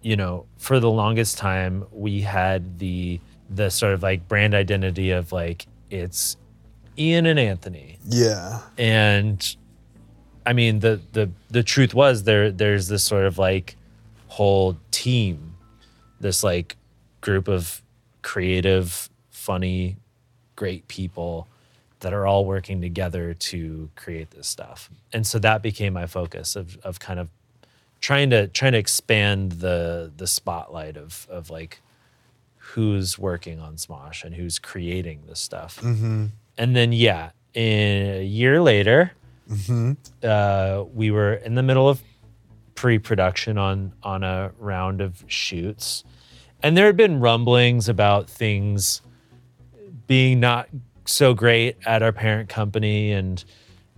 [0.02, 5.12] you know, for the longest time we had the the sort of like brand identity
[5.12, 6.38] of like it's
[6.98, 7.98] Ian and Anthony.
[8.08, 9.56] Yeah, And
[10.46, 13.76] I mean the the the truth was there there's this sort of like
[14.28, 15.56] whole team,
[16.20, 16.76] this like
[17.22, 17.82] group of
[18.22, 19.98] creative, funny,
[20.60, 21.48] great people
[22.02, 24.90] that are all working together to create this stuff.
[25.14, 27.30] And so that became my focus of of kind of
[28.02, 31.80] trying to trying to expand the the spotlight of of like
[32.74, 35.80] who's working on Smosh and who's creating this stuff.
[36.58, 39.12] And then yeah, in a year later,
[40.24, 42.02] uh, we were in the middle of
[42.76, 46.04] pre-production on on a round of shoots,
[46.62, 49.02] and there had been rumblings about things
[50.10, 50.68] being not
[51.06, 53.46] so great at our parent company, and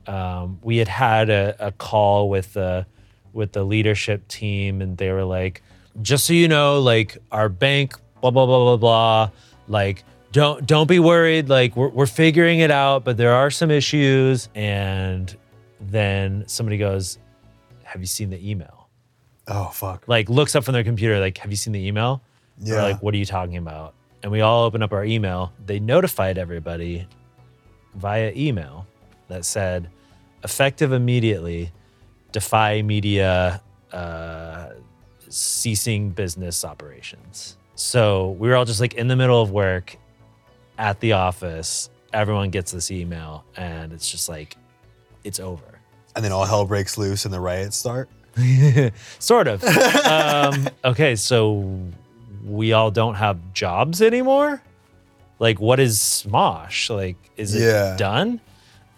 [0.07, 2.85] um, we had had a, a call with the
[3.33, 5.63] with the leadership team, and they were like,
[6.01, 9.29] "Just so you know, like our bank, blah blah blah blah blah,
[9.67, 11.49] like." Don't don't be worried.
[11.49, 14.47] Like we're we're figuring it out, but there are some issues.
[14.55, 15.35] And
[15.81, 17.19] then somebody goes,
[17.83, 18.87] "Have you seen the email?"
[19.49, 20.07] Oh fuck.
[20.07, 22.21] Like looks up from their computer, like, "Have you seen the email?"
[22.59, 22.81] Yeah.
[22.81, 25.51] like, "What are you talking about?" And we all open up our email.
[25.65, 27.07] They notified everybody
[27.95, 28.85] via email
[29.27, 29.89] that said,
[30.43, 31.71] "Effective immediately,
[32.31, 34.69] Defy Media uh,
[35.29, 39.97] ceasing business operations." So we were all just like in the middle of work
[40.77, 41.89] at the office.
[42.13, 44.57] Everyone gets this email, and it's just like,
[45.23, 45.79] it's over.
[46.15, 48.09] And then all hell breaks loose and the riots start.
[49.19, 49.63] sort of.
[50.05, 51.79] um, okay, so
[52.45, 54.61] we all don't have jobs anymore.
[55.39, 56.89] Like, what is Smosh?
[56.93, 57.95] Like, is it Yeah.
[57.97, 58.39] done?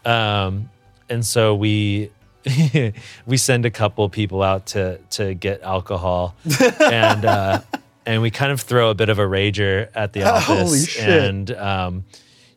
[0.05, 0.69] Um,
[1.09, 2.09] and so we
[3.25, 6.35] we send a couple people out to to get alcohol,
[6.81, 7.61] and uh,
[8.05, 12.03] and we kind of throw a bit of a rager at the office, and um,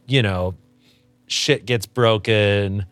[0.08, 0.54] you know,
[1.28, 2.86] shit gets broken.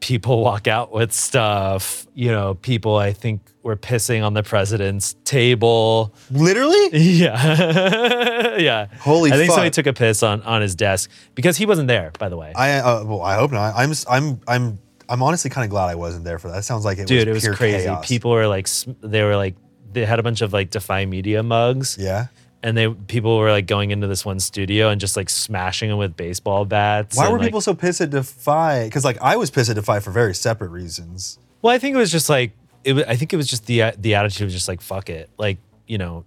[0.00, 2.06] People walk out with stuff.
[2.14, 6.14] You know, people I think were pissing on the president's table.
[6.30, 6.88] Literally?
[6.92, 8.86] Yeah, yeah.
[9.00, 12.12] Holy I think somebody took a piss on on his desk because he wasn't there.
[12.18, 13.74] By the way, I uh, well, I hope not.
[13.76, 16.58] I'm I'm I'm I'm honestly kind of glad I wasn't there for that.
[16.58, 17.84] It sounds like it dude, it was was pure crazy.
[17.84, 18.06] chaos.
[18.08, 18.68] People were like,
[19.02, 19.56] they were like,
[19.92, 22.26] they had a bunch of like Defy Media mugs, Yeah.
[22.62, 25.98] And they people were like going into this one studio and just like smashing them
[25.98, 27.16] with baseball bats.
[27.16, 28.84] Why and, were like- people so pissed at Defy?
[28.84, 31.38] Because like I was pissed at Defy for very separate reasons.
[31.62, 32.52] Well, I think it was just like
[32.84, 32.92] it.
[32.94, 35.58] Was, I think it was just the the attitude was just like fuck it, like
[35.86, 36.24] you know,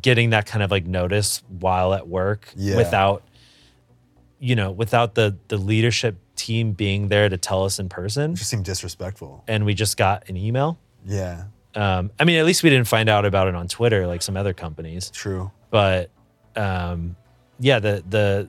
[0.00, 2.76] getting that kind of like notice while at work Yeah.
[2.76, 3.22] without,
[4.38, 8.36] you know, without the the leadership team being there to tell us in person, It
[8.36, 9.44] just seemed disrespectful.
[9.46, 10.78] and we just got an email.
[11.06, 11.44] Yeah.
[11.74, 14.36] Um, I mean, at least we didn't find out about it on Twitter like some
[14.36, 15.50] other companies, True.
[15.70, 16.10] but
[16.56, 17.16] um,
[17.58, 18.48] yeah, the the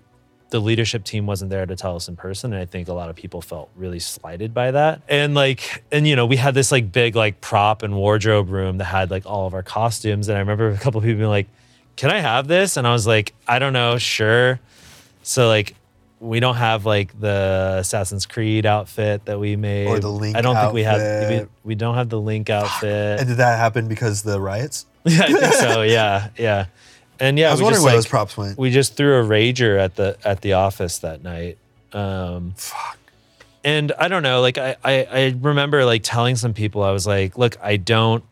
[0.51, 3.09] the leadership team wasn't there to tell us in person and i think a lot
[3.09, 5.01] of people felt really slighted by that.
[5.09, 8.77] And like and you know we had this like big like prop and wardrobe room
[8.77, 11.47] that had like all of our costumes and i remember a couple people being like
[11.95, 12.77] can i have this?
[12.77, 14.59] And i was like i don't know sure.
[15.23, 15.75] So like
[16.19, 20.41] we don't have like the assassin's creed outfit that we made Or the Link i
[20.41, 21.49] don't think we have outfit.
[21.63, 24.85] we, we don't have the link outfit And did that happen because the riots?
[25.05, 26.65] yeah i think so yeah yeah
[27.19, 28.57] and yeah I was we wondering just, where like, those props went.
[28.57, 31.57] we just threw a rager at the at the office that night.
[31.93, 32.97] Um, Fuck.
[33.63, 37.07] and I don't know, like I, I I remember like telling some people I was
[37.07, 38.25] like, look, I don't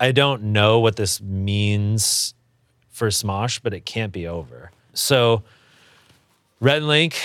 [0.00, 2.32] I don't know what this means
[2.90, 4.70] for Smosh, but it can't be over.
[4.94, 5.42] So
[6.60, 7.20] Red Link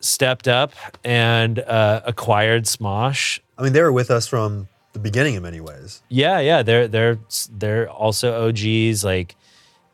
[0.00, 0.72] stepped up
[1.04, 3.40] and uh, acquired Smosh.
[3.58, 6.02] I mean, they were with us from the beginning in many ways.
[6.08, 7.18] Yeah, yeah, they're they're
[7.50, 9.04] they're also OGs.
[9.04, 9.36] Like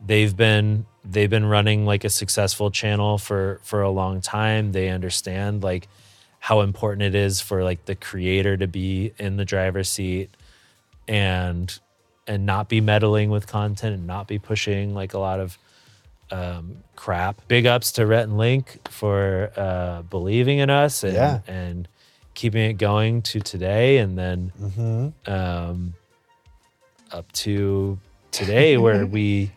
[0.04, 4.72] they've been they've been running like a successful channel for for a long time.
[4.72, 5.88] They understand like
[6.38, 10.30] how important it is for like the creator to be in the driver's seat
[11.08, 11.78] and
[12.26, 15.58] and not be meddling with content and not be pushing like a lot of
[16.30, 17.40] um, crap.
[17.48, 21.40] Big ups to Rhett and Link for uh, believing in us and Yeah.
[21.46, 21.88] and
[22.34, 25.32] keeping it going to today and then Mm-hmm.
[25.32, 25.94] um,
[27.12, 27.98] up to
[28.32, 29.50] today where we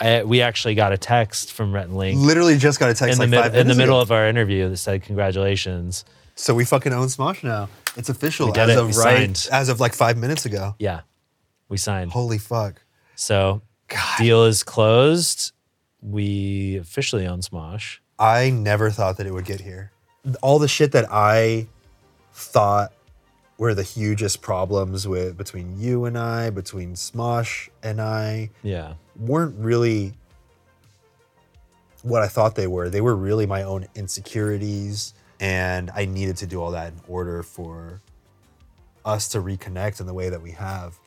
[0.00, 3.20] I, we actually got a text from Rhett and Link Literally just got a text
[3.20, 6.04] in the, like mid- five in the middle of our interview that said congratulations.
[6.34, 7.68] So we fucking own Smosh now.
[7.96, 8.76] It's official as it.
[8.78, 9.48] of We right signed.
[9.52, 10.74] as of like five minutes ago.
[10.78, 11.00] Yeah,
[11.70, 12.10] we signed.
[12.12, 12.82] Holy fuck.
[13.14, 14.18] So God.
[14.18, 15.52] deal is closed.
[16.02, 17.98] We officially own Smosh.
[18.18, 19.92] I never thought that it would get here.
[20.42, 21.66] All the shit that I
[22.32, 22.92] thought
[23.58, 29.56] were the hugest problems with between you and I, between Smosh and I, Yeah, weren't
[29.58, 30.12] really
[32.02, 32.88] what I thought they were.
[32.90, 37.42] They were really my own insecurities, and I needed to do all that in order
[37.42, 38.00] for
[39.04, 40.98] us to reconnect in the way that we have.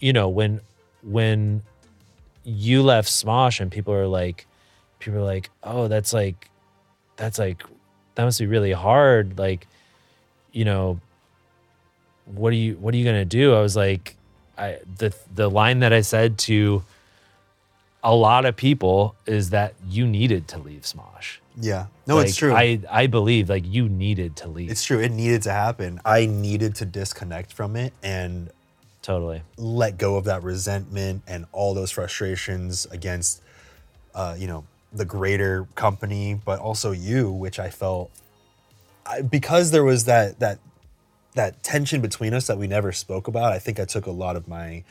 [0.00, 0.60] you know when
[1.02, 1.62] when
[2.44, 4.46] you left Smosh and people are like,
[4.98, 6.50] people are like, oh, that's like,
[7.16, 7.62] that's like,
[8.14, 9.38] that must be really hard.
[9.38, 9.66] Like,
[10.52, 11.00] you know,
[12.26, 13.54] what are you what are you gonna do?
[13.54, 14.16] I was like,
[14.56, 16.84] I the the line that I said to
[18.04, 21.38] a lot of people is that you needed to leave Smosh.
[21.60, 21.86] Yeah.
[22.06, 22.54] No, Like, it's true.
[22.54, 24.70] I I believe like you needed to leave.
[24.70, 25.00] it's true.
[25.00, 26.00] It needed to happen.
[26.04, 28.50] I needed to disconnect from it and
[29.02, 29.42] totally.
[29.56, 33.42] let go of that resentment and all those frustrations against,
[34.14, 38.10] uh, you know, the greater company, but also you, which I felt
[39.06, 40.58] I, because there was that that
[41.34, 43.52] that tension between us that we never spoke about.
[43.52, 44.84] I think I took a lot of my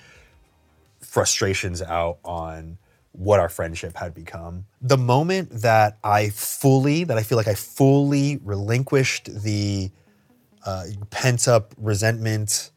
[0.99, 2.77] frustrations out on
[3.13, 4.65] what our friendship had become.
[4.81, 9.91] The moment that I fully, that I feel like I fully relinquished the
[10.65, 12.71] uh, pent up resentment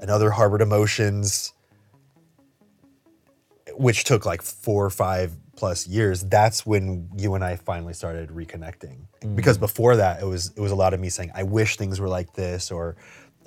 [0.00, 1.52] and other harbored emotions,
[3.74, 8.30] which took like four or five plus years, that's when you and I finally started
[8.30, 8.96] reconnecting.
[9.20, 9.36] Mm-hmm.
[9.36, 12.00] Because before that, it was it was a lot of me saying, "I wish things
[12.00, 12.96] were like this," or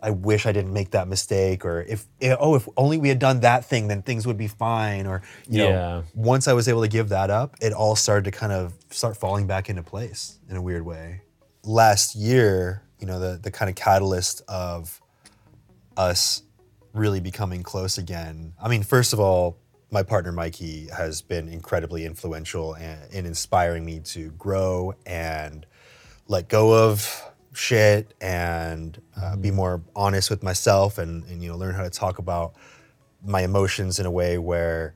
[0.02, 2.06] "I wish I didn't make that mistake," or "If
[2.40, 5.64] oh, if only we had done that thing, then things would be fine." Or you
[5.64, 5.70] Yeah.
[5.70, 8.74] know, once I was able to give that up, it all started to kind of
[8.92, 11.22] start falling back into place in a weird way.
[11.64, 15.02] Last year, you know, the the kind of catalyst of
[15.98, 16.44] us
[16.94, 18.54] really becoming close again.
[18.62, 19.58] I mean, first of all,
[19.92, 25.66] my partner Mikey has been incredibly influential in, in inspiring me to grow and
[26.28, 31.58] let go of shit and uh, be more honest with myself and, and you know
[31.58, 32.54] learn how to talk about
[33.24, 34.96] my emotions in a way where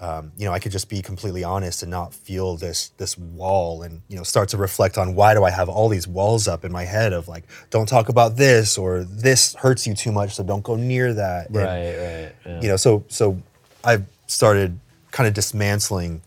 [0.00, 3.82] um, you know I could just be completely honest and not feel this this wall
[3.82, 6.64] and you know start to reflect on why do I have all these walls up
[6.64, 10.34] in my head of like don't talk about this or this hurts you too much
[10.36, 12.32] so don't go near that And, Right, right.
[12.46, 12.60] Yeah.
[12.62, 13.42] you know so so
[13.84, 14.78] i've started
[15.10, 16.20] kind of dismantling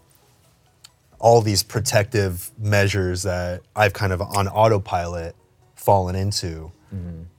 [1.20, 5.36] all these protective measures that i've kind of on autopilot
[5.76, 6.72] fallen into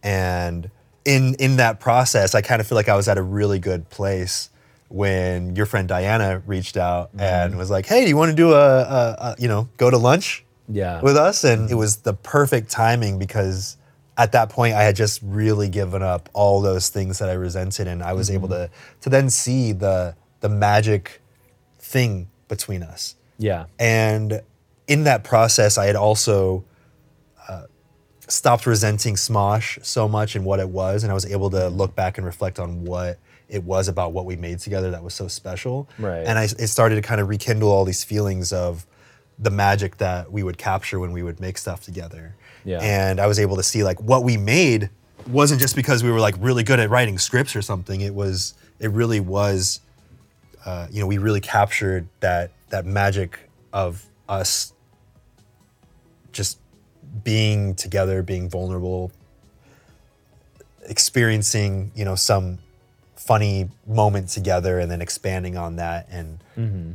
[0.03, 0.71] and
[1.05, 3.89] in in that process i kind of feel like i was at a really good
[3.91, 4.49] place
[4.93, 7.21] when your friend diana reached out mm-hmm.
[7.21, 9.91] and was like hey do you want to do a, a, a you know go
[9.91, 11.01] to lunch Yeah.
[11.01, 11.73] with us and mm-hmm.
[11.73, 13.79] it was the perfect timing because
[14.19, 17.89] at that point I had just really given up all those things that I resented
[17.89, 18.73] and I was able mm-hmm.
[18.73, 21.23] to to then see the the magic
[21.79, 23.17] thing between us.
[23.39, 23.65] yeah.
[23.79, 24.43] And
[24.87, 26.65] in that process I had also
[27.49, 27.65] uh,
[28.29, 31.95] stopped resenting Smosh so much and what it was and I was able to look
[31.95, 33.19] back and reflect on what
[33.53, 35.87] it was about what we made together that was so special.
[35.99, 36.25] Right.
[36.27, 38.87] And I it started to kind of rekindle all these feelings of
[39.39, 42.35] the magic that we would capture when we would make stuff together.
[42.65, 42.79] Yeah.
[42.81, 44.89] And I was able to see like what we made
[45.29, 48.01] wasn't just because we were like really good at writing scripts or something.
[48.01, 49.81] It was it really was
[50.65, 54.73] uh, you know, we really captured that that magic of us
[56.33, 56.59] just
[57.23, 59.13] being together, being vulnerable,
[60.87, 62.59] experiencing, you know, some
[63.27, 66.09] funny moment together and then expanding on that.
[66.11, 66.93] And mm-hmm.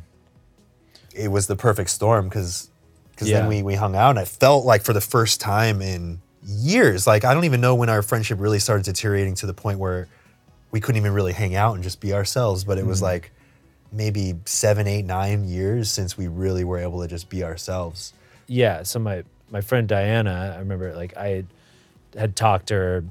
[1.16, 2.70] it was the perfect storm because
[3.12, 3.40] because Yeah.
[3.40, 7.08] then we we hung out and I felt like for the first time in years
[7.08, 10.08] like I don't even know when our friendship really started deteriorating to the point where
[10.72, 13.06] we couldn't even really hang out and just be ourselves but it was mm-hmm.
[13.06, 13.32] like
[13.92, 18.14] maybe seven eight nine years since we really were able to just be ourselves.
[18.48, 21.48] Yeah so my my friend diana i remember like i had,
[22.16, 23.04] had talked to her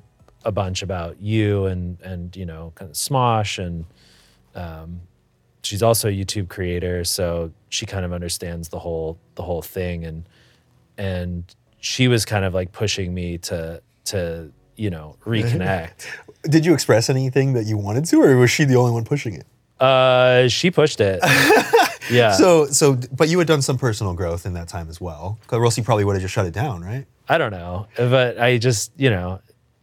[0.46, 3.84] a bunch about you and and you know kind of smosh and
[4.54, 5.00] um,
[5.62, 10.04] she's also a youtube creator so she kind of understands the whole the whole thing
[10.04, 10.26] and
[10.96, 16.06] and she was kind of like pushing me to to you know reconnect.
[16.44, 19.34] Did you express anything that you wanted to or was she the only one pushing
[19.34, 19.46] it?
[19.82, 21.20] Uh she pushed it.
[22.08, 22.32] Yeah.
[22.34, 25.40] So so but you had done some personal growth in that time as well.
[25.50, 27.04] Or else you probably would have just shut it down right?
[27.28, 29.40] I don't know, but I just, you know,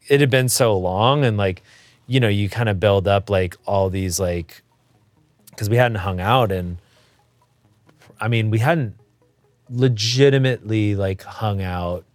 [0.07, 1.63] it had been so long and like,
[2.07, 4.61] you know, you kind of build up like all these like,
[5.49, 6.77] because we hadn't hung out and
[8.19, 8.95] I mean, we hadn't
[9.69, 12.05] legitimately like hung out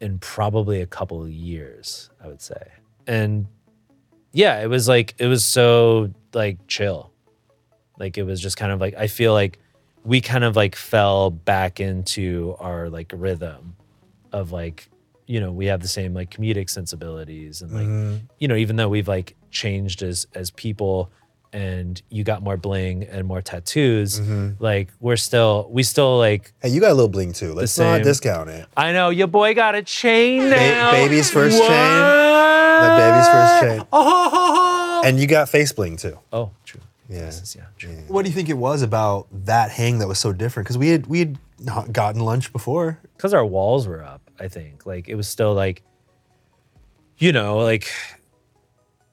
[0.00, 2.72] in probably a couple of years, I would say.
[3.06, 3.46] And
[4.32, 7.10] yeah, it was like, it was so like chill.
[7.98, 9.58] Like it was just kind of like, I feel like
[10.04, 13.76] we kind of like fell back into our like rhythm
[14.32, 14.88] of like
[15.26, 18.16] you know we have the same like comedic sensibilities and like mm-hmm.
[18.38, 21.10] you know even though we've like changed as as people
[21.52, 24.50] and you got more bling and more tattoos mm-hmm.
[24.62, 27.96] like we're still we still like hey you got a little bling too let's not
[27.96, 28.04] same.
[28.04, 31.68] discount it i know your boy got a chain now baby's first What?
[31.68, 32.82] chain.
[32.82, 37.28] the baby's first chain oh, and you got face bling too oh true Yeah.
[37.28, 40.32] Is- yeah true What do you think it was about that hang that was so
[40.32, 40.66] different?
[40.66, 42.98] Because we had we had not gotten lunch before.
[43.16, 45.82] because our walls were up i think like it was still like
[47.18, 47.90] you know like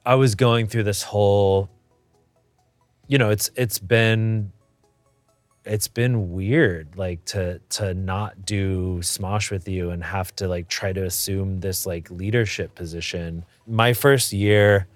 [0.04, 1.68] i was going through this whole
[3.06, 4.52] you know it's it's been
[5.64, 10.68] it's been weird like to to not do smosh with you and have to like
[10.68, 14.86] try to assume this like leadership position my first year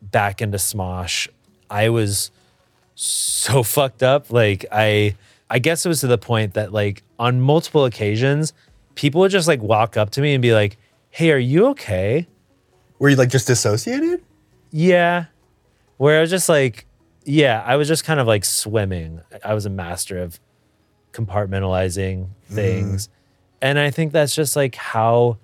[0.00, 1.28] back into smosh
[1.68, 2.30] i was
[2.98, 4.30] so fucked up.
[4.30, 5.16] Like I
[5.48, 8.52] I guess it was to the point that like on multiple occasions,
[8.98, 10.76] people would just like walk up to me and be like,
[11.10, 12.26] Hey, are you okay?
[12.98, 14.22] Were you like just dissociated?
[14.72, 15.26] Yeah.
[15.98, 16.84] Where I was just like,
[17.24, 19.20] yeah, I was just kind of like swimming.
[19.44, 20.40] I was a master of
[21.12, 22.28] compartmentalizing mm.
[22.54, 23.08] things.
[23.62, 25.38] And I think that's just like how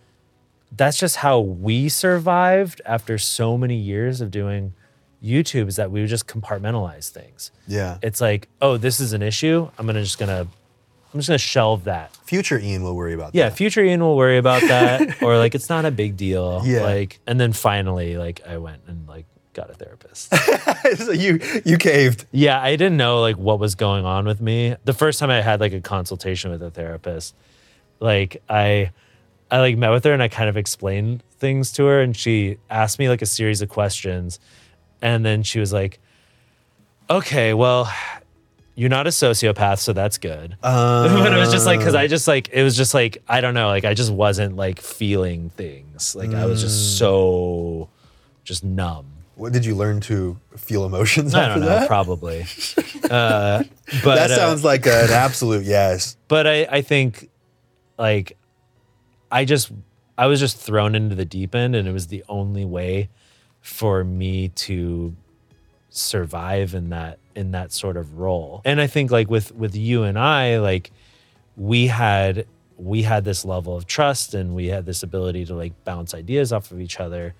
[0.76, 4.74] that's just how we survived after so many years of doing
[5.22, 7.52] YouTube is that we would just compartmentalize things.
[7.68, 7.98] Yeah.
[8.02, 9.70] It's like, oh, this is an issue.
[9.78, 10.48] I'm gonna just gonna
[11.14, 12.14] I'm just gonna shelve that.
[12.26, 13.52] Future Ian will worry about Yeah, that.
[13.52, 15.22] Yeah, future Ian will worry about that.
[15.22, 16.60] or like it's not a big deal.
[16.64, 16.82] Yeah.
[16.82, 20.34] Like and then finally, like I went and like got a therapist.
[20.96, 22.26] so you you caved.
[22.32, 24.74] yeah, I didn't know like what was going on with me.
[24.84, 27.36] The first time I had like a consultation with a therapist,
[28.00, 28.90] like I
[29.52, 32.58] I like met with her and I kind of explained things to her and she
[32.68, 34.40] asked me like a series of questions
[35.00, 36.00] and then she was like
[37.08, 37.92] okay well
[38.74, 42.26] you're not a sociopath so that's good but it was just like because i just
[42.26, 46.14] like it was just like i don't know like i just wasn't like feeling things
[46.16, 47.88] like i was just so
[48.44, 49.06] just numb
[49.36, 51.88] What did you learn to feel emotions i after don't know that?
[51.88, 52.42] probably
[53.10, 53.62] uh
[54.02, 56.16] but that uh, sounds like an absolute yes.
[56.28, 57.30] but I, I think
[57.98, 58.36] like
[59.30, 59.70] I just
[60.16, 63.08] I was just thrown into the deep end and it was the only way
[63.60, 65.14] for me to
[65.90, 68.62] survive in that in that sort of role.
[68.64, 70.90] And I think like with with you and I like
[71.56, 75.72] we had we had this level of trust and we had this ability to like
[75.84, 77.34] bounce ideas off of each other.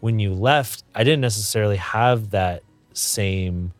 [0.00, 3.72] When you left, I didn't necessarily have that same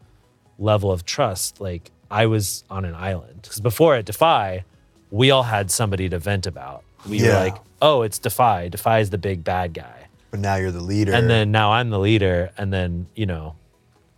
[0.59, 1.61] level of trust.
[1.61, 4.65] Like I was on an island because before at Defy,
[5.11, 6.85] we all had somebody to vent about.
[7.09, 8.69] We were like, oh, it's Defy.
[8.69, 10.09] Defy is the big bad guy.
[10.31, 11.13] But now you're the leader.
[11.13, 12.51] And then now I'm the leader.
[12.57, 13.55] And then, you know,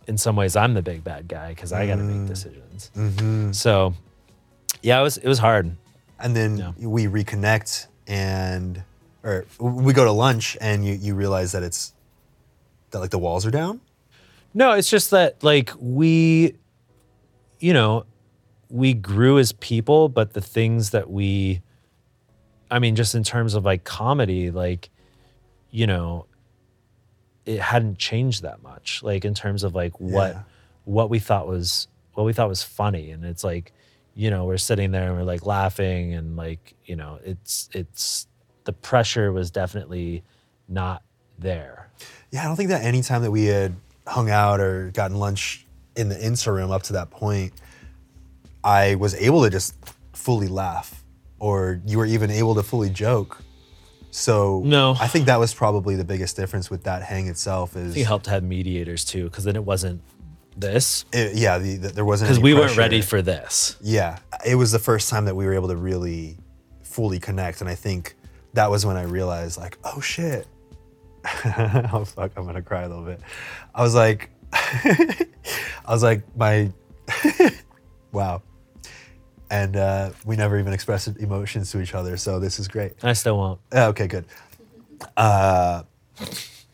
[0.07, 2.27] in some ways I'm the big bad guy because I got to make mm.
[2.27, 2.91] decisions.
[2.95, 3.51] Mm-hmm.
[3.51, 3.93] So
[4.81, 5.75] yeah, it was, it was hard.
[6.19, 6.71] and then Yeah.
[6.79, 8.83] we reconnect and
[9.23, 11.93] or we go to lunch and you, you realize that it's
[12.91, 13.81] that like the walls are down.
[14.53, 16.55] No, it's just that like we,
[17.59, 18.05] you know,
[18.69, 21.61] we grew as people, but the things that we,
[22.71, 24.89] I mean, just in terms of like comedy, like,
[25.71, 26.26] you know,
[27.47, 29.01] it hadn't changed that much.
[29.01, 30.41] Like in terms of like what, Yeah.
[30.83, 33.71] what we thought was what we thought was funny, and it's like,
[34.15, 38.27] you know, we're sitting there and we're like laughing and like, you know, it's it's
[38.65, 40.23] the pressure was definitely
[40.67, 41.03] not
[41.39, 41.89] there.
[42.31, 43.75] Yeah, I don't think that any time that we had
[44.05, 47.53] hung out or gotten lunch in the Insta room up to that point,
[48.63, 49.75] I was able to just
[50.13, 51.03] fully laugh,
[51.39, 53.41] or you were even able to fully joke.
[54.17, 54.95] So No.
[54.99, 57.75] I think that was probably the biggest difference with that hang itself.
[57.75, 60.01] Is I think it helped to have mediators too, because then it wasn't
[60.57, 61.05] this.
[61.13, 63.77] it- yeah, the, the, there wasn't Because we weren't ready for this.
[63.79, 66.35] Yeah, it was the first time that we were able to really
[66.81, 68.15] fully connect, and I think
[68.53, 70.47] that was when I realized, like, oh shit,
[71.45, 73.21] oh fuck, I'm gonna cry a little bit.
[73.75, 75.27] I was like, I
[75.87, 76.71] was like, my,
[78.11, 78.41] wow,
[79.49, 82.93] and uh, we never even expressed emotions to each other, so this is great.
[83.03, 83.59] I still won't.
[83.73, 84.25] Okay, good.
[85.15, 85.83] Uh,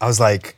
[0.01, 0.55] I was like,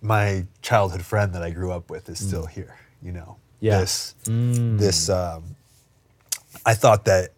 [0.00, 2.76] my childhood friend that I grew up with is still here.
[3.02, 3.80] You know, Yeah.
[3.80, 5.08] this, this.
[5.08, 5.56] Um,
[6.66, 7.30] I thought that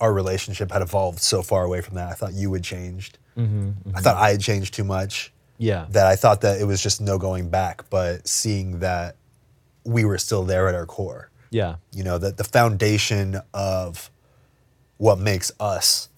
[0.00, 2.08] our relationship had evolved so far away from that.
[2.10, 3.18] I thought you had changed.
[3.36, 5.32] I thought I had changed too much.
[5.58, 5.86] Yeah.
[5.90, 7.88] That I thought that it was just no going back.
[7.90, 9.16] But seeing that
[9.84, 11.76] we were still there at our core, yeah.
[11.92, 14.10] you know, that the foundation of
[14.98, 16.08] what makes us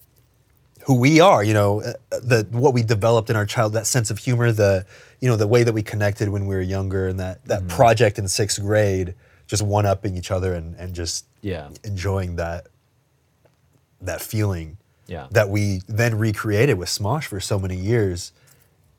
[0.87, 4.11] who we are, you know, uh, the what we developed in our child, that sense
[4.11, 4.85] of humor, the
[5.20, 8.18] you know, the way that we connected when we were younger, and that that project
[8.18, 9.14] in sixth grade,
[9.47, 11.68] just one upping each other and and just Yeah.
[11.85, 12.66] enjoying that
[14.01, 14.76] that feeling
[15.07, 15.28] Yeah.
[15.30, 18.33] that we then recreated with Smosh for so many years.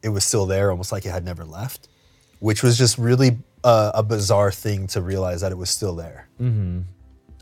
[0.01, 1.87] It was still there, almost like it had never left,
[2.39, 6.27] which was just really uh, a bizarre thing to realize that it was still there.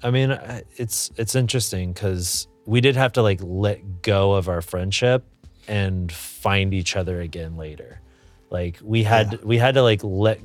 [0.03, 0.31] I mean,
[0.77, 5.23] it's it's interesting because we did have to like let go of our friendship
[5.67, 8.01] and find each other again later.
[8.49, 10.39] Like we had we had to like let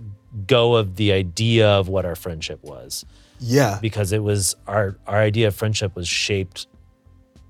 [0.47, 3.05] go of the idea of what our friendship was.
[3.39, 6.67] Yeah, because it was our our idea of friendship was shaped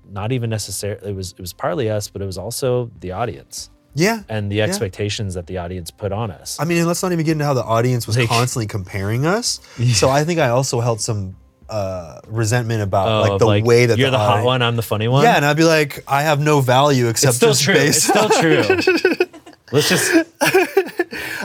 [0.09, 3.69] not even necessarily it was it was partly us but it was also the audience
[3.97, 6.57] yeah, and the expectations that the audience put on us.
[6.59, 9.25] I mean, and let's not even get into how the audience was Like- constantly comparing
[9.25, 9.59] us.
[9.93, 11.35] So I think I also held some
[11.69, 14.75] uh, resentment about Oh, like the way that the you're the, hot audi- one, I'm
[14.77, 15.23] the funny one.
[15.23, 17.73] Yeah, and I'd be like, I have no value except it's still just true.
[17.73, 18.09] based.
[18.09, 19.27] It's still true.
[19.73, 20.13] Let's just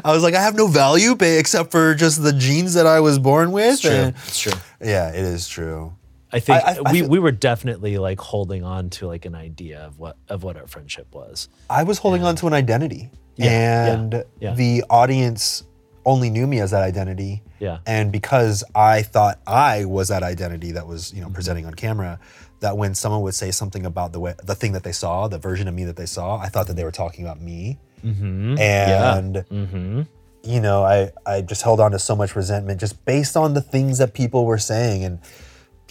[0.05, 3.01] I was like, I have no value ba- except for just the genes that I
[3.01, 3.73] was born with.
[3.75, 3.91] It's true.
[3.91, 4.53] and- It's true.
[4.81, 5.93] yeah, it is true.
[6.33, 9.35] I think I- I we, feel- we were definitely like holding on to like an
[9.35, 11.49] idea of what of what our friendship was.
[11.69, 14.55] I was holding on to an identity, Yeah, yeah, and yeah.
[14.55, 15.65] the audience
[16.05, 17.43] only knew me as that identity.
[17.61, 17.79] Yeah.
[17.87, 21.29] And because I thought I was that identity that was, you Mm-hmm.
[21.29, 22.19] know, presenting on camera,
[22.61, 25.39] that when someone would say something about the way, the thing that they saw, the
[25.39, 27.79] version of me that they saw, I thought that they were talking about me.
[28.05, 28.57] Mm-hmm.
[28.59, 29.17] Yeah.
[29.17, 30.03] And Mm-hmm.
[30.43, 33.63] you know, I I just held on to so much resentment just based on the
[33.63, 35.21] things that people were saying, and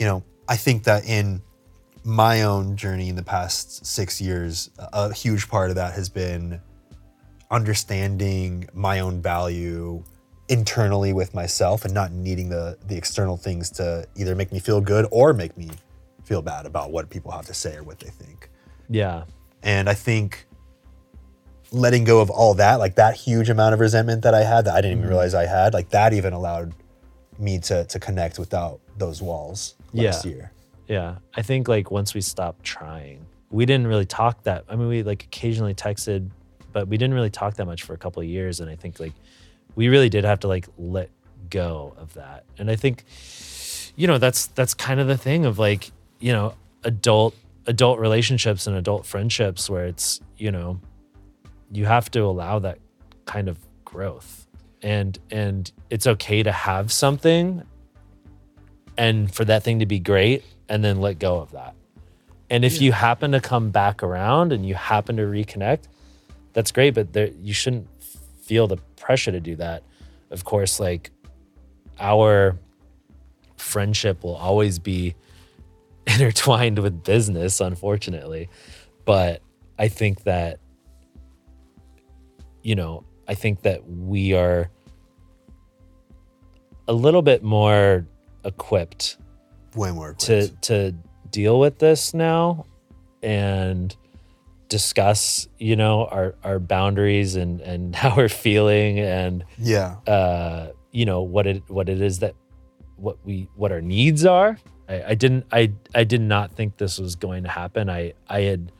[0.02, 1.44] you know, I think that in
[2.04, 6.60] my own journey in the past six years, a huge part of that has been
[7.52, 10.04] understanding my own value
[10.50, 14.82] internally with myself and not needing the the external things to either make me feel
[14.82, 15.70] good or make me
[16.24, 18.50] feel bad about what people have to say or what they think.
[18.90, 19.26] Yeah.
[19.62, 20.48] And I think
[21.72, 24.74] letting go of all that, like that huge amount of resentment that I had that
[24.74, 25.10] I didn't even mm-hmm.
[25.10, 26.74] realize I had, like that even allowed
[27.38, 30.32] me to to connect without those walls last Yeah.
[30.32, 30.52] year.
[30.88, 31.16] Yeah.
[31.36, 34.66] I think like once we stopped trying, we didn't really talk that.
[34.70, 36.30] I mean, we like occasionally texted,
[36.74, 38.60] but we didn't really talk that much for a couple of years.
[38.60, 39.14] And I think like
[39.76, 41.10] we really did have to like let
[41.50, 42.46] go of that.
[42.58, 43.04] And I think,
[43.96, 47.36] you know, that's that's kind of the thing of like, you know, adult
[47.68, 50.80] adult relationships and adult friendships where it's, you know,
[51.72, 52.80] you have to allow that
[53.26, 54.48] kind of growth.
[54.82, 57.64] And and it's okay to have something
[58.98, 61.76] and for that thing to be great and then let go of that.
[62.50, 65.84] And if you happen to come back around and you happen to reconnect,
[66.54, 67.88] that's great, but there, you shouldn't
[68.42, 69.84] feel the pressure to do that.
[70.32, 71.12] Of course, like
[72.00, 72.58] our
[73.56, 75.16] friendship will always be
[76.08, 78.50] intertwined with business, unfortunately.
[79.06, 79.42] But
[79.80, 80.60] I think that,
[82.62, 84.70] you know, I think that we are
[86.88, 88.06] a little bit more
[88.44, 89.18] equipped
[89.76, 90.94] Way more to to
[91.30, 92.66] deal with this now
[93.24, 93.96] and
[94.68, 99.96] discuss you know our our boundaries and and how we're feeling and yeah.
[100.08, 102.36] uh you know what it what it is that
[102.98, 104.58] what we what our needs are.
[104.88, 107.90] I, I didn't i i did not think this was going to happen.
[107.90, 108.72] I i had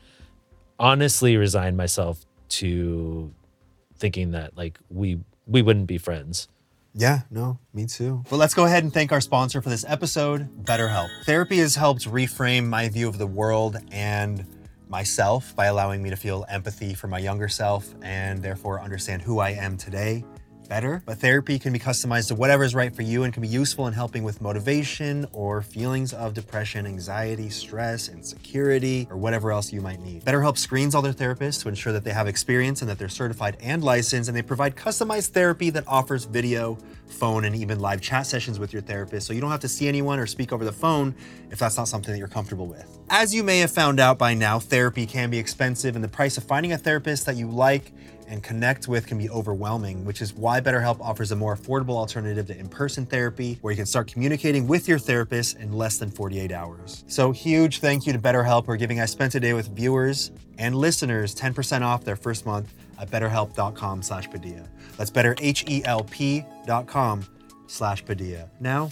[0.78, 3.32] honestly resigned myself to
[3.96, 6.48] thinking that like we we wouldn't be friends
[6.94, 8.22] Yeah, no, me too.
[8.28, 11.08] But let's go ahead and thank our sponsor for this episode, BetterHelp.
[11.24, 14.46] Therapy has helped reframe my view of the world and
[14.88, 19.38] myself by allowing me to feel empathy for my younger self and therefore understand who
[19.38, 20.22] I am today
[20.68, 21.02] better.
[21.04, 23.86] But therapy can be customized to whatever is right for you and can be useful
[23.86, 29.80] in helping with motivation or feelings of depression, anxiety, stress, insecurity, or whatever else you
[29.80, 30.24] might need.
[30.24, 33.56] BetterHelp screens all their therapists to ensure that they have experience and that they're certified
[33.60, 38.26] and licensed, and they provide customized therapy that offers video, phone, and even live chat
[38.26, 39.26] sessions with your therapist.
[39.26, 41.14] So you don't have to see anyone or speak over the phone
[41.50, 42.98] if that's not something that you're comfortable with.
[43.10, 46.38] As you may have found out by now, therapy can be expensive, and the price
[46.38, 47.92] of finding a therapist that you like
[48.32, 52.46] and connect with can be overwhelming, which is why BetterHelp offers a more affordable alternative
[52.46, 56.10] to in person therapy where you can start communicating with your therapist in less than
[56.10, 57.04] 48 hours.
[57.08, 60.74] So, huge thank you to BetterHelp for giving I Spent a Day with viewers and
[60.74, 64.66] listeners 10% off their first month at betterhelp.com slash Padilla.
[64.96, 67.22] That's better, H E L P dot com
[67.66, 68.48] slash Padilla.
[68.60, 68.90] Now,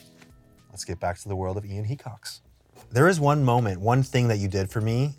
[0.69, 2.41] let's get back to the world of Ian Hecox.
[2.91, 5.15] There is one moment, one thing that you did for me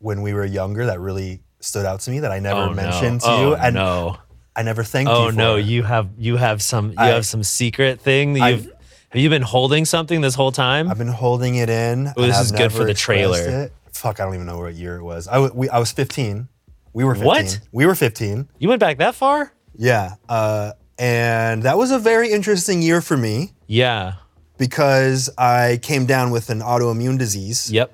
[0.00, 3.20] when we were younger that really stood out to me that I never oh mentioned
[3.22, 3.26] no.
[3.26, 3.54] to oh, you.
[3.56, 4.16] And no
[4.54, 5.36] I never thanked Oh you for.
[5.36, 5.64] no, it.
[5.64, 8.72] you have you have some you I- have some secret thing that I've- you've
[9.10, 10.88] have you been holding something this whole time?
[10.90, 12.08] I've been holding it in.
[12.16, 13.64] Oh, this is I've good for the trailer.
[13.64, 13.72] It.
[13.92, 15.28] Fuck, I don't even know what year it was.
[15.28, 16.48] I, w- we, I was 15.
[16.94, 17.26] We were 15.
[17.26, 17.60] What?
[17.72, 18.48] We were 15.
[18.58, 19.52] you went back that far?
[19.76, 20.14] Yeah.
[20.30, 24.14] Uh, and that was a very interesting year for me Yeah.
[24.56, 27.70] because I came down with an autoimmune disease.
[27.70, 27.92] Yep.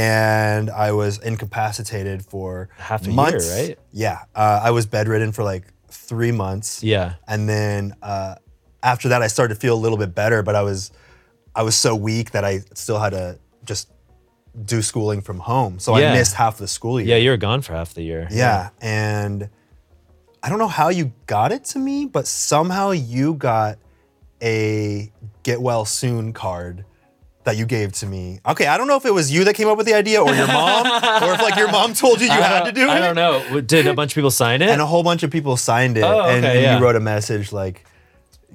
[0.00, 3.50] And I was incapacitated for Half a year, months.
[3.50, 3.78] right?
[3.92, 6.82] Yeah, uh, I was bedridden for like three months.
[6.82, 7.14] Yeah.
[7.26, 8.34] and then uh,
[8.82, 10.90] after that, I started to feel a little bit better, but I was
[11.54, 13.90] I was so weak that I still had to just
[14.66, 15.78] do schooling from home.
[15.78, 16.10] So Yeah.
[16.12, 17.08] I missed half the school year.
[17.16, 18.28] Yeah, you were gone for half the year.
[18.30, 19.48] Yeah, and
[20.42, 23.78] I don't know how you got it to me, but somehow you got
[24.42, 25.10] a
[25.42, 26.84] get well soon card
[27.46, 28.40] that you gave to me.
[28.44, 30.34] Okay, I don't know if it was you that came up with the idea or
[30.34, 30.84] your mom,
[31.22, 32.88] or if like your mom told you you I had to do it.
[32.88, 33.60] I don't know.
[33.60, 34.68] Did a bunch of people sign it?
[34.68, 36.76] And a whole bunch of people signed it, Oh, and, okay, and yeah.
[36.76, 37.86] you wrote a message like,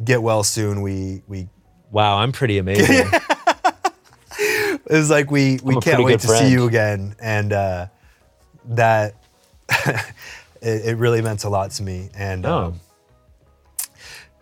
[0.03, 1.47] "Get well soon." We we
[1.89, 3.07] wow, I'm pretty amazing.
[4.39, 7.87] it was like we we can't wait to see you again, and uh,
[8.65, 9.15] that
[10.61, 12.09] it, it really meant a lot to me.
[12.13, 12.57] And oh.
[12.57, 12.79] um,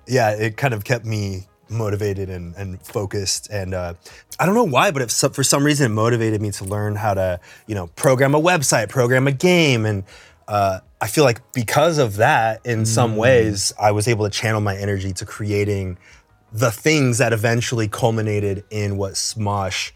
[0.07, 3.49] yeah, it kind of kept me motivated and, and focused.
[3.49, 3.93] And uh,
[4.39, 7.39] I don't know why, but for some reason it motivated me to learn how to,
[7.67, 9.85] you know, program a website, program a game.
[9.85, 10.03] And
[10.47, 14.61] uh, I feel like because of that, in some ways, I was able to channel
[14.61, 15.97] my energy to creating
[16.51, 19.91] the things that eventually culminated in what Smosh,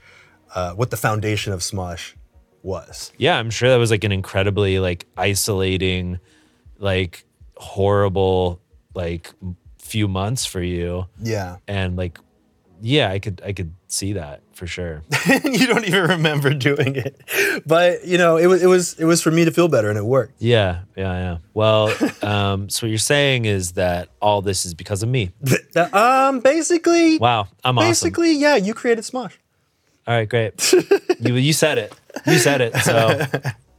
[0.53, 2.13] uh, what the foundation of Smosh
[2.61, 3.11] was.
[3.17, 6.19] Yeah, I'm sure that was like an incredibly like isolating,
[6.77, 7.25] like
[7.57, 8.61] horrible,
[8.93, 9.33] like
[9.93, 11.05] few months for you.
[11.21, 11.57] Yeah.
[11.67, 12.17] And like,
[12.81, 15.03] yeah, I could I could see that for sure.
[15.27, 17.21] you don't even remember doing it.
[17.63, 19.97] But, you know, it was, it was, it was for me to feel better and
[19.99, 20.33] it worked.
[20.39, 21.37] Yeah, yeah, yeah.
[21.53, 25.31] Well, um, so what you're saying is that all this is because of me.
[25.93, 27.87] um, basically, Wow, I'm awesome.
[27.89, 29.33] basically, yeah, you created Smosh.
[30.07, 30.73] All right, great.
[31.21, 31.93] you you said it.
[32.25, 32.75] You said it.
[32.77, 33.25] So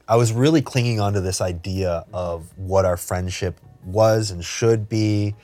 [0.09, 5.35] I was really clinging onto this idea of what our friendship was and should be.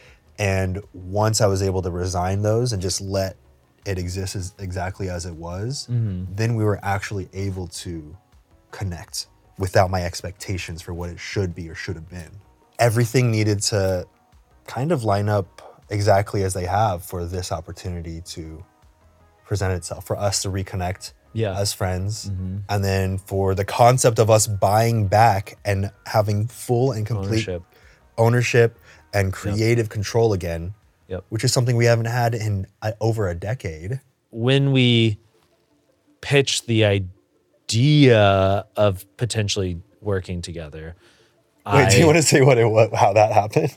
[0.40, 3.36] And once I was able to resign those and just let
[3.84, 6.24] it exist as exactly as it was, mm-hmm.
[6.34, 8.16] then we were actually able to
[8.70, 9.26] connect
[9.58, 12.30] without my expectations for what it should be or should have been.
[12.78, 14.06] Everything needed to
[14.66, 18.64] kind of line up exactly as they have for this opportunity to
[19.44, 21.54] present itself, for us to reconnect Yeah.
[21.54, 22.58] as friends, mm-hmm.
[22.70, 27.62] and then for the concept of us buying back and having full and complete Ownership.
[28.16, 28.78] ownership
[29.12, 30.74] and creative control again,
[31.08, 31.24] Yep.
[31.28, 34.00] which is something we haven't had in uh, over a decade.
[34.30, 35.18] when we
[36.20, 40.94] pitched the idea of potentially working together.
[41.66, 43.76] Wait, do you want to say what it what, how that happened?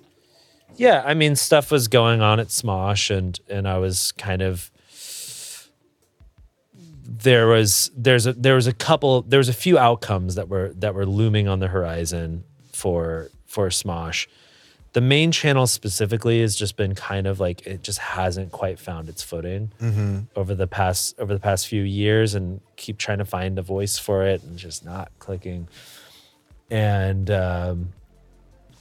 [0.75, 4.71] Yeah, I mean, stuff was going on at Smosh, and and I was kind of
[7.05, 10.73] there was there's a there was a couple there was a few outcomes that were
[10.75, 14.27] that were looming on the horizon for for Smosh.
[14.93, 19.09] The main channel specifically has just been kind of like it just hasn't quite found
[19.09, 19.71] its footing
[20.35, 23.97] over the past over the past few years, and keep trying to find a voice
[23.97, 25.67] for it, and just not clicking.
[26.69, 27.89] And um,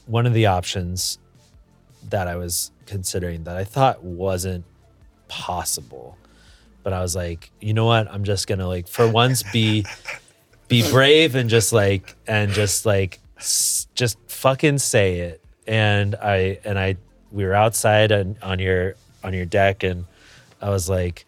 [0.06, 1.18] one of the options
[2.10, 4.64] that I was considering that I thought wasn't
[5.28, 6.18] possible.
[6.82, 8.10] But I was like, you know what?
[8.12, 9.86] I'm just gonna like for once be
[10.68, 15.41] be brave and just like and just like s- just fucking say it.
[15.66, 16.96] And I and I
[17.30, 18.94] we were outside on, on your
[19.24, 20.04] on your deck and
[20.60, 21.26] I was like,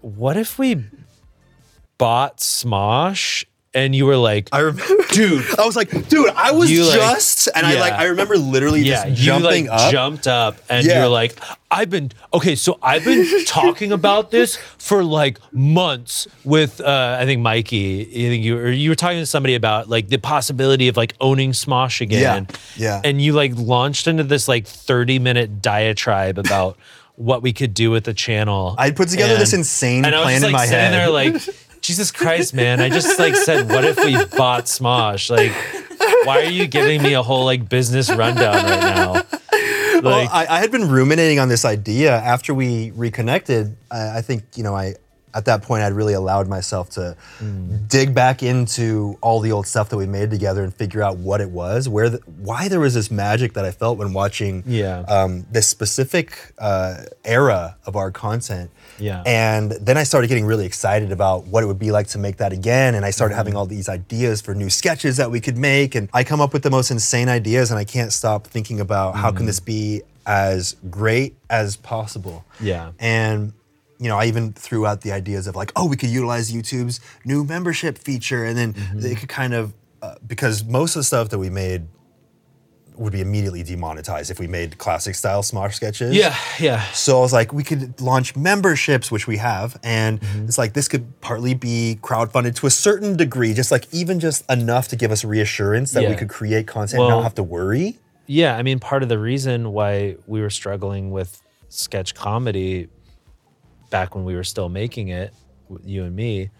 [0.00, 0.84] what if we
[1.98, 3.44] bought Smosh?
[3.72, 6.94] And you were like, I remember, dude, I was like, dude, I was You, like-
[6.98, 7.92] just, and I like.
[7.92, 9.92] I remember literally yeah, just you jumping like up.
[9.92, 10.98] jumped up and Yeah.
[10.98, 11.38] you're like,
[11.70, 12.56] I've been okay.
[12.56, 18.00] So I've been talking about this for like months with uh, I think Mikey.
[18.02, 21.14] I think you or you were talking to somebody about like the possibility of like
[21.20, 22.48] owning Smosh again.
[22.50, 22.56] yeah.
[22.76, 23.00] yeah.
[23.04, 26.76] And you like launched into this like 30 minute diatribe about
[27.14, 28.74] what we could do with the channel.
[28.78, 30.92] I'd put together this insane and I was plan in like, my sitting head.
[30.92, 31.36] there like.
[31.90, 32.80] Jesus Christ, man!
[32.80, 35.28] I just like said, what if we bought Smosh?
[35.28, 35.52] Like,
[36.24, 39.12] why are you giving me a whole like business rundown right now?
[39.14, 43.76] Like, well, I, I had been ruminating on this idea after we reconnected.
[43.90, 44.94] I, I think you know, I
[45.34, 47.88] at that point I'd really allowed myself to Mm.
[47.88, 51.40] dig back into all the old stuff that we made together and figure out what
[51.40, 55.00] it was, where, the, why there was this magic that I felt when watching Yeah.
[55.08, 58.70] um, this specific uh, era of our content.
[59.00, 59.22] Yeah.
[59.26, 62.36] And then I started getting really excited about what it would be like to make
[62.38, 62.94] that again.
[62.94, 63.38] And I started Mm-hmm.
[63.38, 65.94] having all these ideas for new sketches that we could make.
[65.94, 69.16] And I come up with the most insane ideas, and I can't stop thinking about
[69.16, 69.36] how Mm-hmm.
[69.38, 72.44] can this be as great as possible.
[72.60, 72.92] Yeah.
[72.98, 73.52] And
[73.98, 77.00] you know, I even threw out the ideas of like, oh, we could utilize YouTube's
[77.24, 79.00] new membership feature, and then Mm-hmm.
[79.00, 81.82] they could kind of uh, because most of the stuff that we made
[83.00, 86.14] would be immediately demonetized if we made classic style Smosh sketches.
[86.14, 90.44] yeah, yeah, So I was like, we could launch memberships, which we have, and Mm-hmm.
[90.44, 94.44] it's like this could partly be crowdfunded to a certain degree, just like even just
[94.50, 97.98] enough to give us reassurance that we could create content and not have to worry.
[98.26, 98.56] yeah.
[98.56, 101.40] I mean, part of the reason why we were struggling with
[101.70, 102.88] sketch comedy
[103.88, 105.32] back when we were still making it,
[105.84, 106.50] you and me,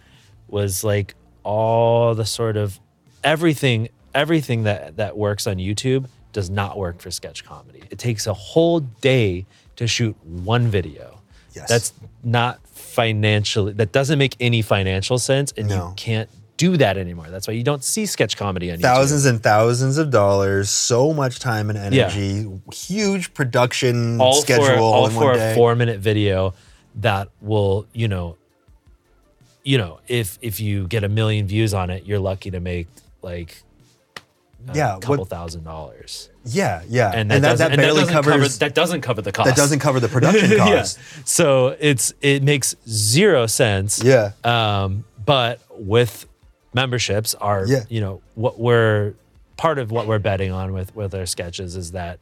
[0.49, 2.81] was like all the sort of
[3.23, 7.83] everything, everything that that works on YouTube does not work for sketch comedy.
[7.91, 11.21] It takes a whole day to shoot one video.
[11.55, 11.69] Yes.
[11.69, 15.89] That's not financially that doesn't make any financial sense and No.
[15.89, 17.27] you can't do that anymore.
[17.31, 18.83] That's why you don't see sketch comedy on YouTube.
[18.83, 24.73] Thousands and thousands of dollars, so much time and energy, huge production all schedule for
[24.75, 26.53] all for one a four minute video
[26.97, 28.37] that will you know
[29.65, 32.89] you know if if you get a million views on it you're lucky to make
[33.23, 33.63] like
[34.69, 38.15] a yeah, couple what, thousand dollars yeah, yeah, and that, doesn't, and that barely doesn't
[38.15, 40.57] covers cover that doesn't cover the cost that doesn't cover the production yeah.
[40.59, 40.99] cost.
[41.25, 44.33] so it's it makes zero sense Yeah.
[44.45, 46.27] um but with
[46.75, 47.85] memberships are Yeah.
[47.89, 49.15] you know what we're
[49.57, 52.21] part of what we're betting on with with our sketches is that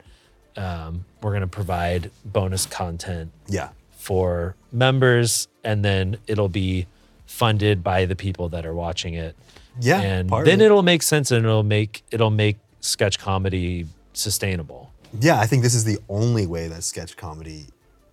[0.57, 6.89] um, we're going to provide bonus content Yeah, for members and then it'll be
[7.27, 9.37] funded by the people that are watching it
[9.81, 10.67] yeah, and then it.
[10.67, 15.75] it'll make sense and it'll make it'll make sketch comedy sustainable Yeah, I think this
[15.75, 17.67] is the only way that sketch comedy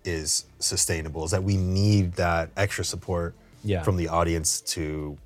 [0.04, 3.82] is sustainable is that we need that extra support Yeah.
[3.82, 5.18] from the audience to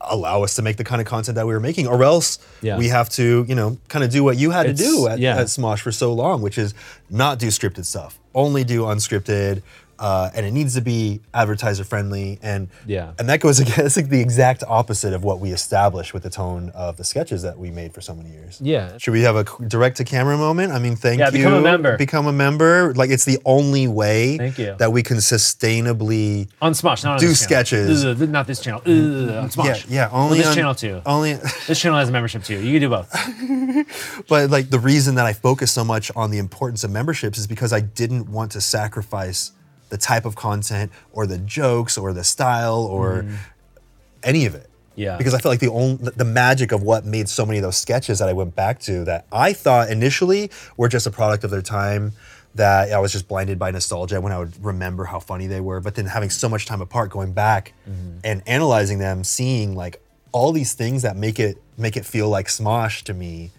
[0.00, 2.76] allow us to make the kind of content that we were making or else Yeah.
[2.76, 5.36] we have to you know kind of do what you had to do at, yeah.
[5.38, 6.74] at smosh for so long which is
[7.08, 9.62] not do scripted stuff only do unscripted
[9.98, 13.12] uh, and it needs to be advertiser friendly, and Yeah.
[13.18, 16.70] and that goes against like the exact opposite of what we established with the tone
[16.74, 18.60] of the sketches that we made for so many years.
[18.60, 18.96] Yeah.
[18.98, 20.72] Should we have a direct to camera moment?
[20.72, 21.24] I mean, thank you.
[21.24, 21.38] Yeah, you.
[21.38, 21.96] become a member.
[21.96, 22.92] Become a member.
[22.94, 24.74] Like it's the only way Thank you.
[24.78, 28.04] that we can sustainably On Smosh, not on Do sketches.
[28.04, 28.80] Ugh, not this channel.
[28.80, 29.86] Ugh, on Smosh.
[29.88, 31.02] yeah, yeah, Well, only this on- channel too.
[31.06, 31.34] only
[31.66, 32.58] This channel has a membership too.
[32.60, 33.10] You can do both.
[34.28, 37.46] But like the reason that I focus so much on the importance of memberships is
[37.46, 39.52] because I didn't want to sacrifice
[39.88, 43.36] the type of content or the jokes or the style or mm.
[44.22, 44.68] any of it.
[44.96, 45.16] Yeah.
[45.16, 47.76] Because I felt like the only the magic of what made so many of those
[47.76, 51.50] sketches that I went back to that I thought initially were just a product of
[51.50, 52.12] their time
[52.54, 55.80] that I was just blinded by nostalgia when I would remember how funny they were.
[55.80, 58.18] But then having so much time apart, going back mm-hmm.
[58.24, 62.46] and analyzing them, seeing like all these things that make it make it feel like
[62.48, 63.50] Smosh to me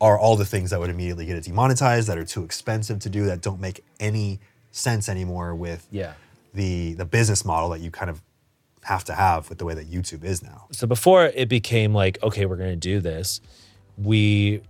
[0.00, 3.08] are all the things that would immediately get it demonetized, that are too expensive to
[3.08, 4.40] do, that don't make any
[4.76, 6.12] sense anymore with Yeah.
[6.54, 8.22] the the business model that you kind of
[8.82, 10.66] have to have with the way that YouTube is now.
[10.70, 13.40] so before it became like okay we're gonna do this
[13.98, 14.60] we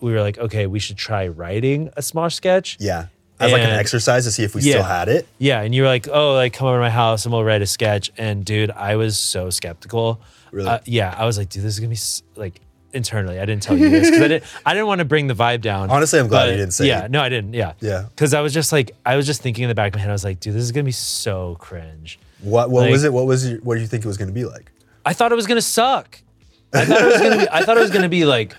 [0.00, 3.06] we were like okay we should try writing a smosh sketch Yeah.
[3.40, 4.72] As like an exercise to see if we Yeah.
[4.74, 5.26] still had it.
[5.38, 7.62] yeah and you were like oh like come over to my house and we'll write
[7.62, 10.20] a sketch and dude i was so skeptical
[10.52, 10.68] Really?
[10.68, 12.60] Uh, yeah i was like dude this is gonna be like
[12.94, 15.34] internally i didn't tell you this because i didn't i didn't want to bring the
[15.34, 16.88] vibe down Honestly, I'm glad you didn't say it.
[16.88, 17.10] yeah it.
[17.10, 18.06] no i didn't yeah Yeah.
[18.10, 20.10] because i was just like i was just thinking in the back of my head
[20.10, 23.12] i was like dude this is gonna be so cringe What what Like- was it?
[23.12, 24.70] What was your, what did you think it was going to be like?
[25.06, 26.18] I thought it was gonna suck.
[26.74, 27.48] I thought it was gonna be.
[27.50, 28.54] I thought it was gonna be like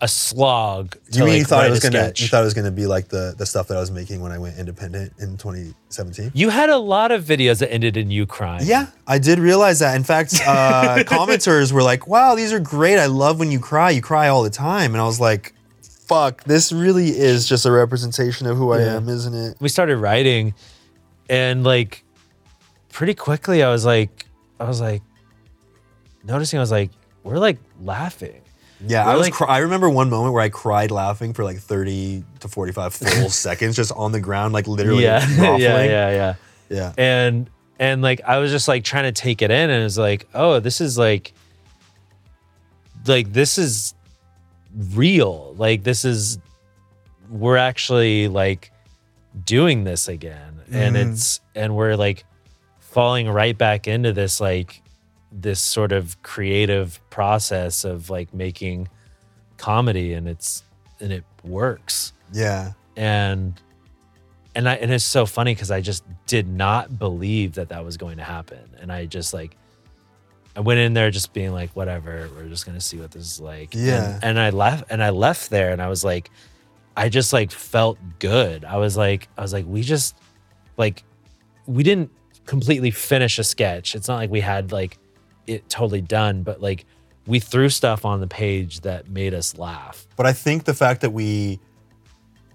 [0.00, 0.92] a slog.
[1.10, 2.20] To you mean like you thought it was going to sketch.
[2.20, 4.30] you thought it was to be like the the stuff that I was making when
[4.30, 6.30] I went independent in 2017?
[6.34, 8.66] You had a lot of videos that ended in you crying.
[8.66, 9.96] Yeah, I did realize that.
[9.96, 12.98] In fact, uh, commenters were like, "Wow, these are great.
[12.98, 13.90] I love when you cry.
[13.90, 17.72] You cry all the time." And I was like, "Fuck, this really is just a
[17.72, 18.96] representation of who I Yeah.
[18.96, 20.54] am, isn't it?" We started writing,
[21.28, 22.04] and like
[22.92, 24.26] pretty quickly, I was like,
[24.60, 25.02] I was like
[26.24, 26.58] noticing.
[26.58, 26.90] I was like,
[27.24, 28.42] we're like laughing.
[28.86, 29.26] Yeah, I We're was.
[29.26, 32.94] like- cry- I remember one moment where I cried laughing for like 30 to 45
[32.94, 35.26] full seconds, just on the ground, like literally yeah,
[35.56, 36.34] yeah, yeah, yeah.
[36.68, 36.92] yeah.
[36.96, 39.98] and and like I was just like trying to take it in and it was
[39.98, 41.32] like, oh, this is like
[43.06, 43.94] like this is
[44.94, 45.54] real.
[45.56, 46.38] Like this is
[47.30, 48.72] we're actually like
[49.44, 50.60] doing this again.
[50.70, 51.12] And mm-hmm.
[51.12, 52.24] it's and we're like
[52.80, 54.82] falling right back into this like
[55.42, 58.88] this sort of creative process of like making
[59.56, 60.62] comedy and it's
[61.00, 62.72] and it works Yeah.
[62.96, 63.54] and
[64.54, 67.96] and I and it's so funny because I just did not believe that that was
[67.96, 69.56] going to happen, and I just like
[70.56, 73.40] I went in there just being like, whatever, we're just gonna see what this is
[73.40, 73.74] like.
[73.74, 74.18] And- Yeah.
[74.22, 76.30] and, I left and I left there, and I was like,
[76.96, 78.64] I just like felt good.
[78.64, 80.16] I was like, I was like, we just
[80.76, 81.04] like
[81.66, 82.10] we didn't
[82.46, 83.94] completely finish a sketch.
[83.94, 84.98] It's not like we had like
[85.48, 86.84] it totally done, but like
[87.26, 90.06] we threw stuff on the page that made us laugh.
[90.16, 91.60] But I think the fact that we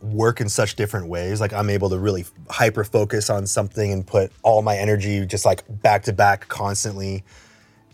[0.02, 4.06] work in such different ways, like I'm able to really hyper focus on something and
[4.06, 7.24] put all my energy just like back to back constantly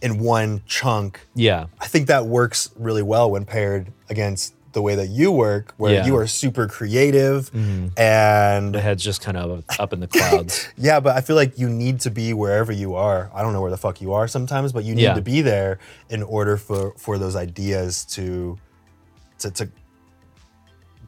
[0.01, 1.19] in one chunk.
[1.35, 1.65] Yeah.
[1.79, 5.93] I think that works really well when paired against the way that you work, where
[5.93, 6.05] Yeah.
[6.05, 7.87] you are super creative mm-hmm.
[7.97, 10.67] and My head's just kind of up in the clouds.
[10.77, 13.31] Yeah, but I feel like you need to be wherever you are.
[13.33, 15.15] I don't know where the fuck you are sometimes, but you need Yeah.
[15.15, 18.57] to be there in order for for those ideas to
[19.39, 19.69] to to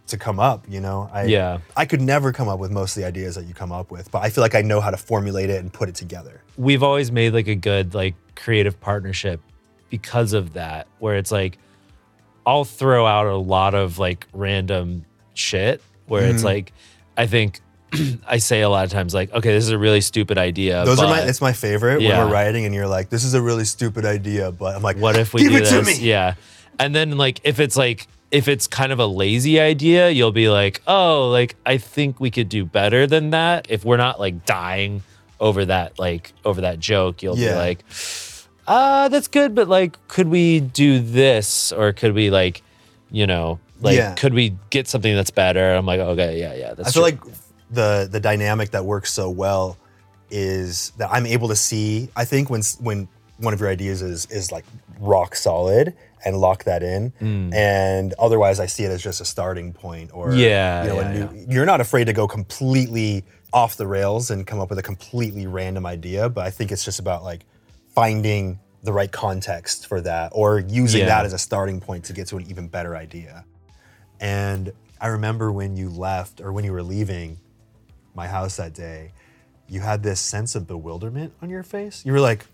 [0.07, 1.09] to come up, you know?
[1.14, 1.59] I Yeah.
[1.78, 4.12] I could never come up with most of the ideas that you come up with,
[4.12, 6.41] but I feel like I know how to formulate it and put it together.
[6.57, 9.39] we've always made like a good like creative partnership
[9.89, 11.57] because of that where it's like
[12.45, 16.35] I'll throw out a lot of like random shit where Mm-hmm.
[16.35, 16.73] it's like
[17.17, 17.59] I think
[18.27, 20.99] I say a lot of times like okay this is a really stupid idea Those
[20.99, 22.17] are my it's my favorite Yeah.
[22.19, 24.97] when we're writing and you're like, this is a really stupid idea, but I'm like,
[24.97, 26.07] what if we give do it this to me?
[26.07, 26.35] yeah
[26.79, 30.49] and then like if it's like if it's kind of a lazy idea you'll be
[30.49, 34.45] like oh like I think we could do better than that if we're not like
[34.45, 35.03] dying
[35.39, 37.49] over that like over that joke you'll Yeah.
[37.53, 37.83] be like
[38.68, 42.62] uh that's good but like could we do this or could we like
[43.09, 44.14] you know like Yeah.
[44.16, 47.12] could we get something that's better i'm like okay yeah yeah that's I feel true.
[47.28, 47.36] like
[47.72, 49.78] the the dynamic that works so well
[50.30, 52.07] is that I'm able to see.
[52.16, 53.07] I think when s- when
[53.39, 54.64] one of your ideas is is like
[54.99, 55.93] rock solid
[56.24, 57.53] and lock that in, Mm.
[57.53, 61.03] and otherwise I see it as just a starting point or Yeah, you know, a
[61.03, 64.80] yeah, new, you're not afraid to go completely off the rails and come up with
[64.80, 67.41] a completely random idea, but I think it's just about like
[67.93, 71.07] finding the right context for that or using Yeah.
[71.07, 73.45] that as a starting point to get to an even better idea.
[74.19, 77.39] And I remember when you left or when you were leaving
[78.15, 79.11] my house that day,
[79.67, 82.03] you had this sense of bewilderment on your face.
[82.05, 82.45] You were like,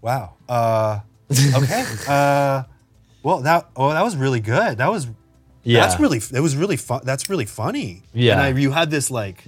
[0.00, 1.00] "Wow, uh,
[1.30, 2.62] okay, uh,
[3.22, 4.78] well that oh that was really good.
[4.78, 5.08] That was
[5.64, 5.80] Yeah.
[5.80, 7.00] that's really it was really fun.
[7.04, 8.02] That's really funny.
[8.12, 8.32] Yeah.
[8.34, 9.42] and I, you had this like,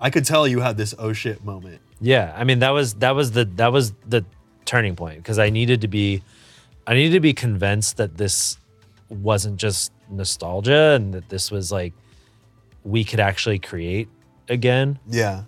[0.00, 1.80] I could tell you had this oh shit moment.
[2.04, 4.24] Yeah, I mean that was that was the that was the
[4.66, 6.22] turning point because I needed to be
[6.86, 8.58] I needed to be convinced that this
[9.08, 11.94] wasn't just nostalgia and that this was like
[12.84, 14.08] we could actually create
[14.50, 15.44] again Yeah,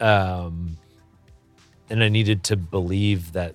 [0.00, 0.76] um
[1.88, 3.54] and I needed to believe that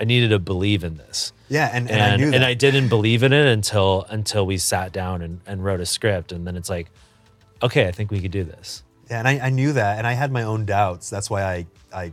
[0.00, 1.32] I needed to believe in this.
[1.48, 2.36] yeah, and, and, And I knew that.
[2.36, 5.86] and I didn't believe in it until until we sat down and, and wrote a
[5.86, 6.88] script and then it's like
[7.62, 8.82] okay, I think we could do this.
[9.10, 11.08] Yeah, and I, I knew that, and I had my own doubts.
[11.10, 12.12] That's why I I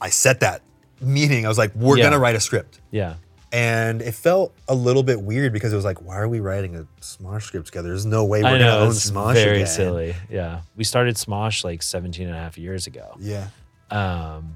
[0.00, 0.62] I set that
[1.00, 1.44] meeting.
[1.44, 2.04] I was like, we're Yeah.
[2.04, 3.14] gonna write a script, Yeah.
[3.52, 6.76] and it felt a little bit weird because it was like, why are we writing
[6.76, 7.88] a Smosh script together?
[7.88, 9.66] There's no way we're I gonna know own it's Smosh very again.
[9.66, 10.14] silly.
[10.30, 10.60] Yeah.
[10.76, 13.16] We started Smosh like 17 and a half years ago.
[13.18, 13.48] Yeah,
[13.90, 14.54] um,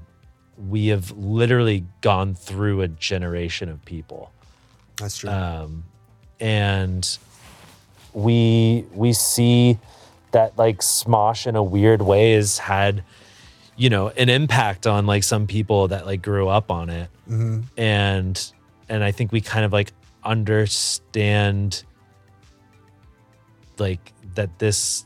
[0.69, 4.31] we have literally gone through a generation of people
[4.97, 5.29] that's true.
[5.29, 5.83] um,
[6.39, 7.17] and
[8.13, 9.77] we we see
[10.35, 13.05] that like smosh in a weird way has had
[13.77, 17.09] you know an impact on like some people that like grew up on it.
[17.29, 17.61] Mm-hmm.
[17.77, 18.51] And
[18.89, 19.93] and i think we kind of like
[20.25, 21.83] understand
[23.79, 25.05] like that this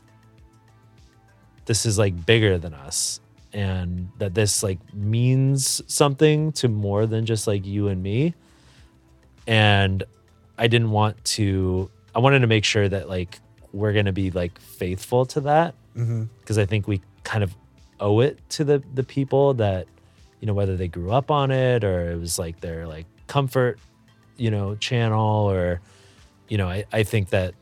[1.66, 3.20] this is like bigger than us
[3.52, 8.34] and that this like means something to more than just like you and me.
[9.46, 10.02] And
[10.58, 13.38] i didn't want to i wanted to make sure that like
[13.72, 16.24] we're gonna be like faithful to that mm-hmm.
[16.40, 17.54] because i think we kind of
[18.00, 19.86] owe it to the the people that
[20.40, 23.78] you know whether they grew up on it or it was like their like comfort
[24.36, 25.80] you know channel or
[26.48, 27.54] you know i, I think that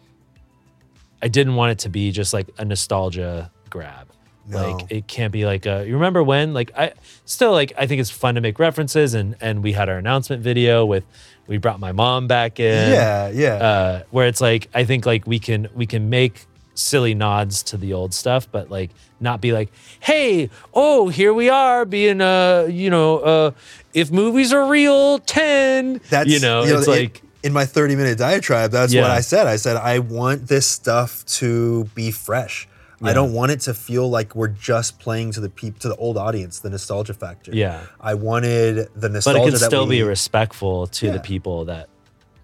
[1.20, 4.08] i didn't want it to be just like a nostalgia grab
[4.46, 4.72] No.
[4.72, 6.92] like it can't be like a you remember when like i
[7.24, 10.42] still like i think it's fun to make references and and we had our announcement
[10.42, 11.04] video with
[11.48, 13.54] we brought my mom back in yeah, yeah.
[13.54, 17.76] uh, where it's like I think like we can we can make silly nods to
[17.76, 22.68] the old stuff, but like not be like, hey, oh, here we are being uh,
[22.70, 23.50] you know, uh,
[23.94, 26.00] if movies are real, ten.
[26.08, 28.70] that's you know, it's in- like in my 30 minute diatribe.
[28.70, 29.46] That's what I said.
[29.46, 32.68] I said I want this stuff to be fresh.
[33.00, 35.94] I don't want it to feel like we're just playing to the peop- to the
[35.96, 37.52] old audience, the nostalgia factor.
[37.54, 37.80] Yeah.
[38.00, 39.38] I wanted the nostalgia.
[39.40, 41.12] but it can still be respectful to Yeah.
[41.12, 41.88] the people that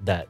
[0.04, 0.28] that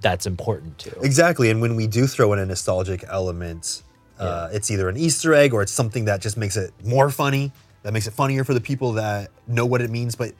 [0.00, 1.00] that's important to.
[1.00, 1.50] Exactly.
[1.50, 3.82] And when we do throw in a nostalgic element,
[4.18, 7.52] uh, it's either an Easter egg or it's something that just makes it more funny,
[7.82, 10.14] that makes it funnier for the people that know what it means.
[10.16, 10.32] But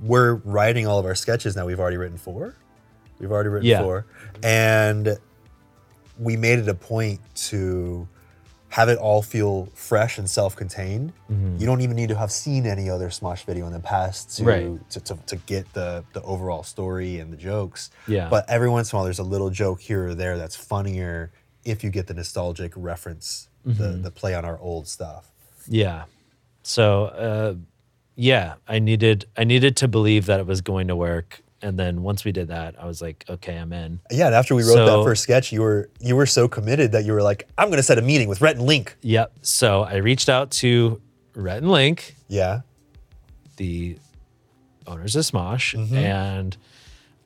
[0.00, 1.66] we're writing all of our sketches now.
[1.66, 2.54] We've already written four.
[3.18, 3.82] We've already written Yeah.
[3.82, 4.06] four.
[4.42, 5.18] And
[6.18, 8.06] we made it a point to
[8.70, 11.12] have it all feel fresh and self-contained.
[11.58, 14.44] You don't even need to have seen any other Smosh video in the past to
[14.44, 14.90] Right.
[14.90, 17.90] to, to, to get the the overall story and the jokes.
[18.06, 18.28] Yeah.
[18.28, 21.30] But every once in a while, there's a little joke here or there that's funnier
[21.64, 25.30] if you get the nostalgic reference, the the play on our old stuff.
[25.66, 26.04] Yeah.
[26.62, 27.54] So uh
[28.16, 31.40] yeah, I needed I needed to believe that it was going to work.
[31.60, 33.98] And then once we did that, I was like, okay, I'm in.
[34.12, 37.04] Yeah, and after we wrote that first sketch, you were you were so committed that
[37.04, 38.96] you were like, I'm gonna set a meeting with Rhett and Link.
[39.02, 39.32] Yep.
[39.42, 41.00] So I reached out to
[41.34, 42.60] Rhett and Link, Yeah.
[43.56, 43.98] the
[44.86, 46.56] owners of Smosh, and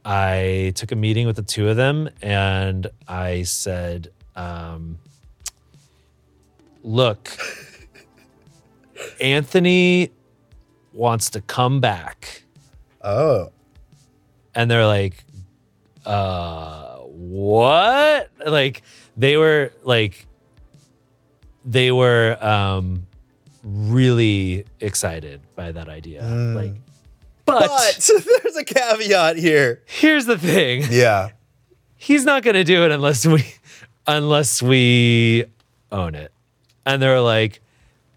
[0.04, 4.98] I took a meeting with the two of them and I said, um,
[6.82, 7.30] look,
[9.20, 10.10] Anthony
[10.92, 12.42] wants to come back.
[13.02, 13.50] Oh.
[14.54, 15.24] And they're like
[16.04, 18.30] uh what?
[18.44, 18.82] Like
[19.16, 20.26] they were like
[21.64, 23.06] they were um
[23.62, 26.22] really excited by that idea.
[26.24, 26.74] Like
[27.44, 28.10] but, But
[28.42, 29.82] there's a caveat here.
[29.86, 30.84] here's the thing.
[30.90, 31.30] Yeah.
[31.96, 33.44] he's not to do it unless we
[34.06, 35.44] unless we
[35.92, 36.32] own it.
[36.84, 37.60] And they're like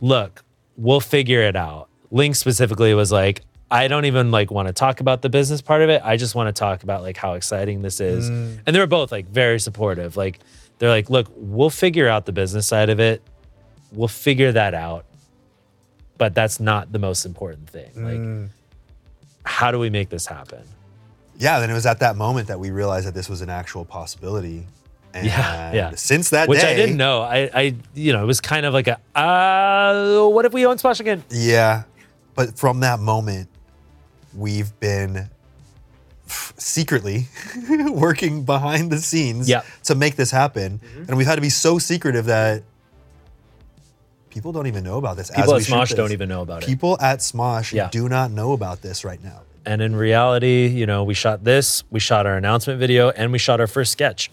[0.01, 0.43] look
[0.77, 1.89] we'll figure it out.
[2.11, 3.41] Link specifically was like
[3.75, 6.33] i don't even like want to talk about the business part of it i just
[6.35, 9.59] want to talk about like how exciting this is and they were both like very
[9.59, 10.39] supportive like
[10.79, 13.21] they're like look we'll figure out the business side of it
[13.91, 15.05] we'll figure that out
[16.17, 18.49] but that's not the most important thing like
[19.45, 20.63] how do we make this happen
[21.37, 23.83] Yeah, then it was at that moment that we realized that this was an actual
[23.85, 24.65] possibility.
[25.13, 25.91] And Yeah, yeah.
[25.95, 27.21] since that which day, I didn't know.
[27.21, 30.77] I, I, you know, it was kind of like a, uh, what if we own
[30.77, 31.23] Smosh again?
[31.29, 31.83] Yeah.
[32.35, 33.49] But from that moment,
[34.35, 35.29] we've been
[36.27, 37.27] secretly
[37.89, 39.65] working behind the scenes Yep.
[39.83, 40.79] to make this happen.
[40.79, 41.03] Mm-hmm.
[41.07, 42.63] And we've had to be so secretive that
[44.29, 45.29] People don't even know about this.
[45.29, 46.65] as People we at Smosh don't even know about it.
[46.65, 47.87] People at Smosh Yeah.
[47.89, 49.43] do not know about this right now.
[49.65, 53.37] And in reality, you know, we shot this, we shot our announcement video, and we
[53.39, 54.29] shot our first sketch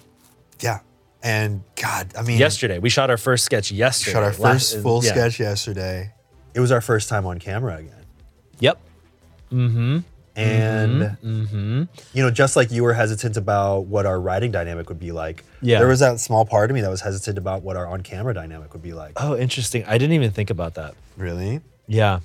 [0.60, 0.80] Yeah.
[1.22, 2.80] And God, I mean, yesterday.
[2.80, 4.12] We shot our first sketch yesterday.
[4.12, 5.12] shot our Last- first full yeah.
[5.12, 6.12] sketch yesterday.
[6.52, 8.04] It was our first time on camera again.
[8.58, 8.80] Yep.
[9.52, 9.98] Mm-hmm.
[10.34, 11.42] And mm-hmm.
[11.42, 11.82] mm-hmm.
[12.14, 15.44] you know, just like you were hesitant about what our writing dynamic would be like,
[15.60, 15.78] Yeah.
[15.78, 18.72] there was that small part of me that was hesitant about what our on-camera dynamic
[18.72, 19.12] would be like.
[19.16, 19.84] Oh, interesting.
[19.86, 20.94] I didn't even think about that.
[21.18, 21.60] Really?
[21.86, 22.20] Yeah.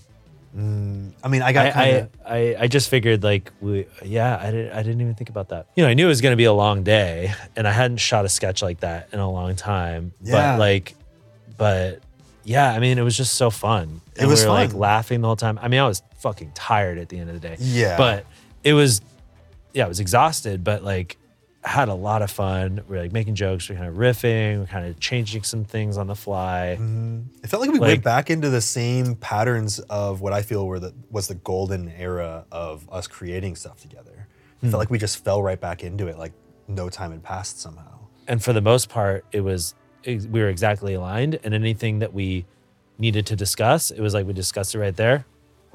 [0.58, 3.86] Mm, I mean, I got I, kind of I, I, I just figured like we
[4.04, 5.68] yeah I didn't I didn't even think about that.
[5.76, 8.24] You know I knew it was gonna be a long day and I hadn't shot
[8.26, 10.14] a sketch like that in a long time.
[10.22, 10.54] Yeah.
[10.54, 10.96] But like
[11.58, 12.00] but
[12.44, 14.02] yeah, I mean it was just so fun.
[14.16, 14.80] It And was we were like fun.
[14.80, 15.60] laughing the whole time.
[15.62, 17.56] I mean I was fucking tired at the end of the day.
[17.60, 17.98] Yeah.
[17.98, 18.26] But
[18.64, 19.02] it was
[19.74, 21.18] yeah, I was exhausted, but like
[21.64, 22.82] had a lot of fun.
[22.88, 25.44] We are like making jokes, we are kind of riffing, we are kind of changing
[25.44, 26.78] some things on the fly.
[26.80, 27.22] Mm-hmm.
[27.44, 30.66] It felt like we Like- went back into the same patterns of what I feel
[30.66, 34.28] were the was the golden era of us creating stuff together.
[34.62, 34.70] It Hmm.
[34.72, 36.32] felt like we just fell right back into it, like
[36.68, 37.84] no time had passed somehow.
[38.30, 39.74] and for the most part it was
[40.06, 42.46] we were exactly aligned and anything that we
[42.98, 45.26] needed to discuss it was like we discussed it right there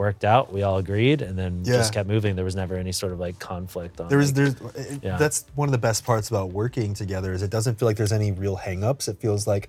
[0.02, 1.74] worked out we all agreed and then Yeah.
[1.80, 4.36] just kept moving there was never any sort of like conflict on There was like-
[4.36, 4.54] there's
[4.92, 5.16] it- Yeah.
[5.22, 8.16] that's one of the best parts about working together is it doesn't feel like there's
[8.22, 9.04] any real hangups.
[9.12, 9.64] It feels like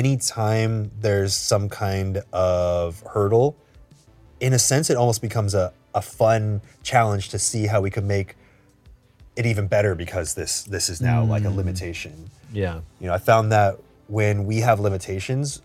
[0.00, 3.56] anytime there's some kind of hurdle,
[4.40, 8.04] in a sense, it almost becomes a, a fun challenge to see how we could
[8.04, 8.36] make
[9.36, 11.56] it even better because this this is now like a Mm.
[11.56, 12.14] limitation.
[12.52, 13.76] yeah You know, I found that
[14.08, 15.60] when we have limitations,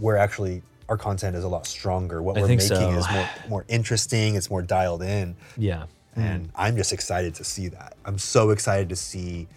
[0.00, 2.22] we're actually our content is a lot stronger.
[2.22, 2.98] What I we're think making so.
[2.98, 4.34] is more more interesting.
[4.34, 5.84] It's more dialed in, yeah
[6.16, 6.52] and hmm.
[6.54, 7.96] I'm just excited to see that.
[8.04, 9.48] I'm so excited to see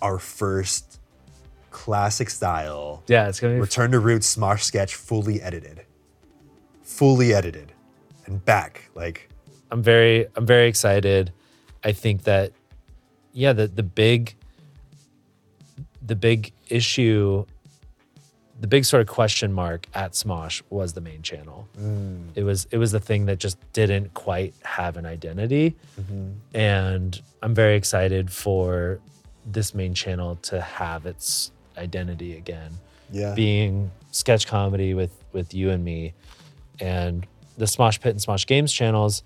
[0.00, 1.00] our first
[1.70, 5.82] classic style yeah it's gonna be return to roots Smosh sketch fully edited,
[6.82, 7.72] fully edited,
[8.26, 9.28] and back like
[9.70, 11.32] i'm very i'm very excited
[11.84, 12.52] i think that
[13.32, 14.34] yeah the the big
[16.00, 17.44] the big issue
[18.60, 21.68] the big sort of question mark at Smosh was the main channel.
[21.78, 22.30] Mm.
[22.34, 26.30] It was it was the thing that just didn't quite have an identity, mm-hmm.
[26.54, 29.00] and I'm very excited for
[29.46, 32.72] this main channel to have its identity again,
[33.10, 33.34] yeah.
[33.34, 36.14] being sketch comedy with with you and me,
[36.80, 39.22] and the Smosh Pit and Smosh Games channels.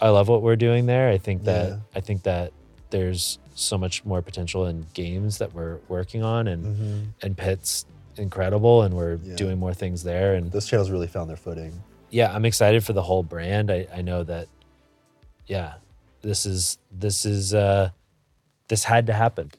[0.00, 1.10] I love what we're doing there.
[1.10, 1.76] I think that Yeah.
[1.94, 2.52] I think that
[2.90, 7.00] there's so much more potential in games that we're working on, and mm-hmm.
[7.22, 7.84] and Pit's
[8.18, 9.36] incredible, and we're Yeah.
[9.36, 10.34] doing more things there.
[10.34, 11.82] And Those channels really found their footing.
[12.10, 13.70] yeah, I'm excited for the whole brand.
[13.70, 14.48] I, I know that,
[15.46, 15.74] yeah,
[16.22, 17.90] this is this is uh
[18.68, 19.50] this had to happen.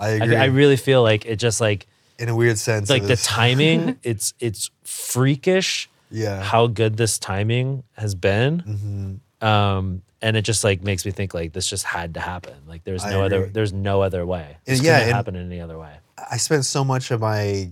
[0.00, 0.36] I I, agree.
[0.36, 1.86] I really feel like it just like
[2.18, 3.98] in a weird sense, like the timing.
[4.02, 6.42] it's it's freakish Yeah.
[6.42, 8.62] how good this timing has been.
[8.62, 9.46] Mm-hmm.
[9.46, 12.54] Um, and it just like makes me think like this just had to happen.
[12.66, 14.56] Like there's no other there's no other way.
[14.64, 15.94] This yeah, couldn't happen in any other way.
[16.30, 17.70] I spent so much of my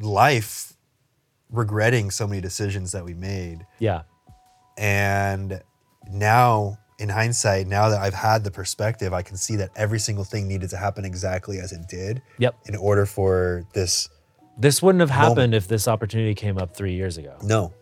[0.00, 0.72] life
[1.50, 3.66] regretting so many decisions that we made.
[3.78, 4.02] Yeah.
[4.78, 5.62] And
[6.10, 10.24] now, in hindsight, now that I've had the perspective, I can see that every single
[10.24, 12.54] thing needed to happen exactly as it did Yep.
[12.66, 14.08] in order for this.
[14.58, 15.54] This wouldn't have happened Moment.
[15.54, 17.36] if this opportunity came up three years ago.
[17.42, 17.72] No,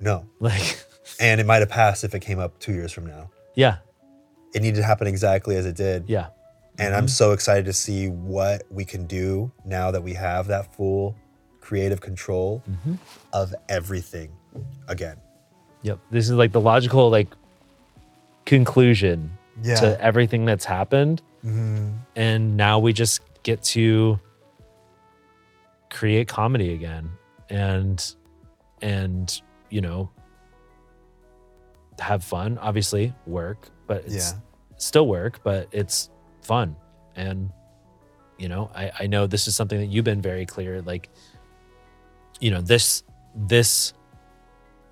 [0.00, 0.26] no.
[0.40, 0.84] Like,
[1.20, 3.30] And it might have passed if it came up two years from now.
[3.54, 3.76] yeah,
[4.54, 6.04] It needed to happen exactly as it did.
[6.08, 6.28] yeah.
[6.78, 7.08] And I'm mm-hmm.
[7.08, 11.14] so excited to see what we can do now that we have that full
[11.60, 12.94] creative control mm-hmm.
[13.32, 14.30] of everything
[14.88, 15.16] again.
[15.82, 15.98] Yep.
[16.10, 17.28] This is like the logical like
[18.44, 19.30] conclusion
[19.62, 19.76] Yeah.
[19.76, 21.22] to everything that's happened.
[21.44, 21.90] Mm-hmm.
[22.16, 24.18] And now we just get to
[25.90, 27.08] create comedy again
[27.50, 28.14] and
[28.82, 29.40] and
[29.70, 30.10] you know
[32.00, 34.38] have fun obviously work but it's Yeah.
[34.76, 36.10] still work but it's
[36.46, 36.76] fun
[37.16, 37.50] and
[38.38, 41.08] you know I, I know this is something that you've been very clear like
[42.40, 43.02] you know this
[43.36, 43.92] this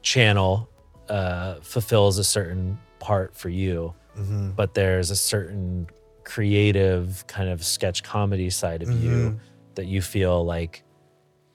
[0.03, 0.69] channel
[1.09, 4.51] uh fulfills a certain part for you Mm-hmm.
[4.51, 5.87] but there's a certain
[6.23, 9.07] creative kind of sketch comedy side of Mm-hmm.
[9.07, 9.41] you
[9.75, 10.83] that you feel like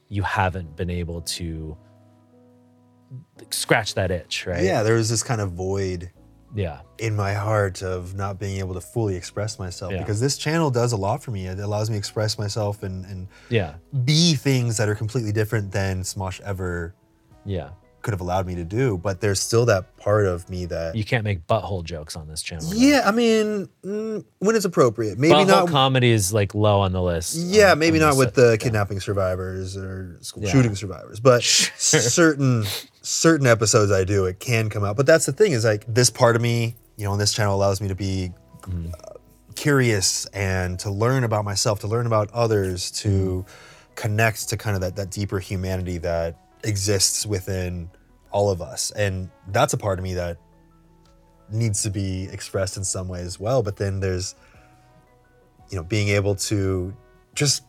[0.10, 1.78] you haven't been able to
[3.52, 6.10] scratch that itch right Yeah, there was this kind of void
[6.56, 9.99] yeah in my heart of not being able to fully express myself Yeah.
[9.99, 11.45] because this channel does a lot for me.
[11.45, 13.76] It allows me to express myself and, and yeah
[14.06, 16.95] be things that are completely different than Smosh ever
[17.45, 17.69] yeah
[18.03, 18.98] could have allowed me to do.
[18.98, 22.41] But there's still that part of me that You can't make butthole jokes on this
[22.41, 22.69] channel.
[22.69, 22.78] though.
[22.78, 25.69] yeah, I mean, mm, when it's appropriate, maybe Butthole not.
[25.69, 27.36] comedy is like low on the list.
[27.36, 30.52] yeah, on- maybe on not with the kidnapping survivors or school Yeah.
[30.52, 31.44] shooting survivors, but
[31.78, 32.65] certain
[33.08, 34.98] certain episodes I do, it can come out.
[34.98, 37.56] But that's the thing is like this part of me, you know, on this channel
[37.56, 38.32] allows me to be
[38.64, 38.90] Mm-hmm.
[38.94, 39.14] uh,
[39.56, 43.08] curious and to learn about myself, to learn about others, to
[43.46, 43.94] Mm-hmm.
[43.96, 47.90] connect to kind of that that deeper humanity that exists within
[48.30, 50.38] all of us, and that's a part of me that
[51.50, 53.64] needs to be expressed in some way as well.
[53.64, 54.36] But then there's
[55.70, 56.94] you know, being able to
[57.36, 57.64] just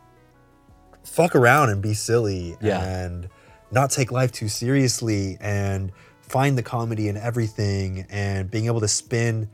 [1.05, 2.83] fuck around and be silly Yeah.
[2.83, 3.29] and
[3.71, 5.93] not take life too seriously and
[6.23, 9.49] find the comedy in everything and being able to spin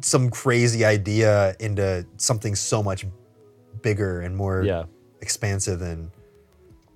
[0.00, 3.06] some crazy idea into something so much
[3.82, 4.84] bigger and more Yeah.
[5.20, 6.10] expansive than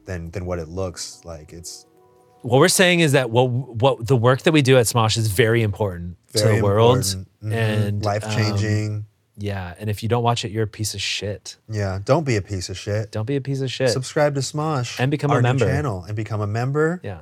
[0.06, 1.86] than than what it looks like it's
[2.42, 5.28] What we're saying is that what what the work that we do at Smosh is
[5.28, 7.28] very important to the world important.
[7.42, 7.52] Mhm.
[7.52, 9.06] and life um, changing
[9.36, 11.56] yeah, and if you don't watch it, you're a piece of shit.
[11.68, 13.90] yeah don't be a piece of shit Don't be a piece of shit.
[13.90, 15.64] subscribe to smosh And become a our new member.
[15.66, 17.20] channel and become a member yeah,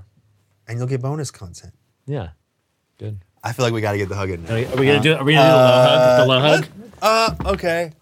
[0.69, 1.73] and you'll get bonus content
[2.07, 2.31] yeah,
[2.99, 3.19] good.
[3.45, 4.53] I feel like we got to get the hug in now.
[4.53, 5.15] Are we, are we gonna do?
[5.15, 6.65] Are we gonna do the low hug?
[7.01, 7.45] The low hug?
[7.45, 7.93] Uh, okay.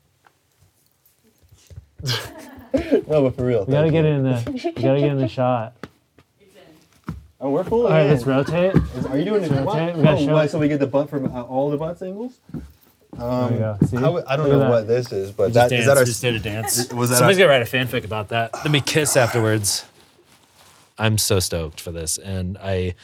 [3.09, 3.65] no, but for real.
[3.65, 4.43] We gotta get in the.
[4.53, 5.75] We gotta get in the shot.
[7.41, 7.87] Oh, we're full.
[7.87, 8.75] All right, let's rotate.
[9.09, 9.51] Are you doing it?
[9.51, 9.97] rotate.
[9.97, 10.51] We gotta show it.
[10.51, 12.39] so we get the butt from uh, all the butts angles.
[13.21, 13.79] There you go.
[13.87, 13.97] See?
[13.97, 14.71] I, w- I don't Look at know that.
[14.71, 15.81] what this is, but Just that dance.
[15.81, 16.05] is that our.
[16.05, 16.77] just did a dance.
[16.93, 18.53] was that Somebody's our- gonna write a fanfic about that.
[18.55, 19.85] Let me kiss afterwards.
[20.99, 22.95] I'm so stoked for this, and I,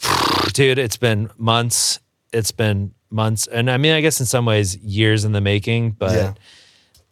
[0.52, 2.00] dude, it's been months.
[2.32, 5.92] It's been months, and I mean, I guess in some ways, years in the making.
[5.92, 6.38] But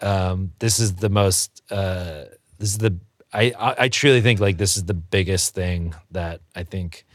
[0.01, 1.63] um, this is the most.
[1.71, 2.25] Uh,
[2.59, 2.99] this is the.
[3.33, 7.07] I, I I truly think like this is the biggest thing that I think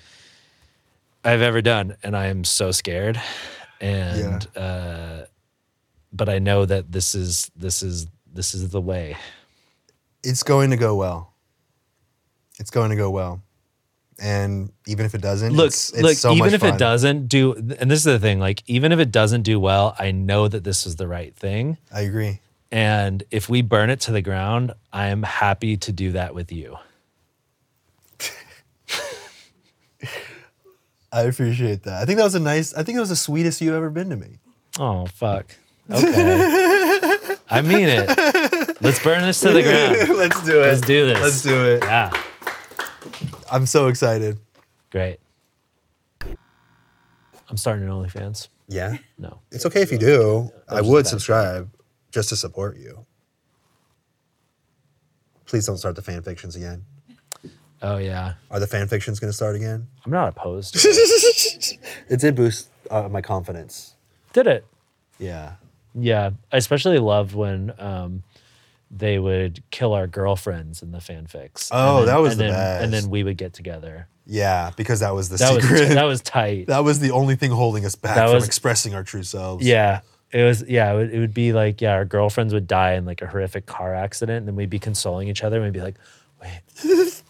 [1.23, 3.21] I've ever done, and I am so scared.
[3.79, 5.25] And uh,
[6.11, 9.17] but I know that this is this is this is the way.
[10.23, 11.33] It's going to go well.
[12.59, 13.41] It's going to go well,
[14.19, 16.17] and even if it doesn't, Look, it's, it's look.
[16.17, 18.39] so even much if it doesn't do, and this is the thing.
[18.39, 21.77] Like, even if it doesn't do well, I know that this is the right thing.
[21.93, 22.41] I agree.
[22.71, 26.51] And if we burn it to the ground, I am happy to do that with
[26.51, 26.77] you.
[31.17, 31.99] I appreciate that.
[31.99, 32.75] I think that was a nice.
[32.75, 34.37] I think that was the sweetest you've ever been to me.
[34.79, 35.55] Oh fuck.
[35.89, 37.35] Okay.
[37.49, 38.81] I mean it.
[38.81, 40.09] Let's burn this to the ground.
[40.17, 40.65] Let's do it.
[40.65, 41.21] Let's do this.
[41.21, 41.81] Let's do it.
[41.81, 42.11] Yeah.
[43.49, 44.37] I'm so excited.
[44.91, 45.19] Great.
[47.49, 48.49] I'm starting an OnlyFans.
[48.67, 48.97] Yeah.
[49.17, 49.39] No.
[49.49, 50.51] It's okay if you do.
[50.67, 51.71] I would just a bad subscribe
[52.11, 53.05] just to support you.
[55.45, 56.83] Please don't start the fan fictions again.
[57.81, 58.33] Oh yeah.
[58.49, 59.87] Are the fan fictions going to start again?
[60.05, 60.73] I'm not opposed.
[60.73, 61.77] To it.
[62.09, 63.95] It did boost uh, my confidence.
[64.33, 64.65] Did it?
[65.19, 65.53] Yeah.
[65.93, 66.31] Yeah.
[66.51, 68.23] I especially loved when um,
[68.89, 71.69] they would kill our girlfriends in the fanfics.
[71.71, 72.83] Oh, then- that was and the then, best.
[72.83, 74.07] And then we would get together.
[74.25, 75.89] Yeah, because that was the That was secret.
[75.93, 76.67] that was tight.
[76.67, 79.65] that was the only thing holding us back That from was- expressing our true selves.
[79.65, 80.01] Yeah.
[80.31, 83.05] It was yeah, it would, it would be like yeah, our girlfriends would die in
[83.05, 85.79] like a horrific car accident, and then we'd be consoling each other, and we'd be
[85.81, 85.95] like,
[86.41, 87.23] wait,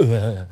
[0.00, 0.46] Yeah.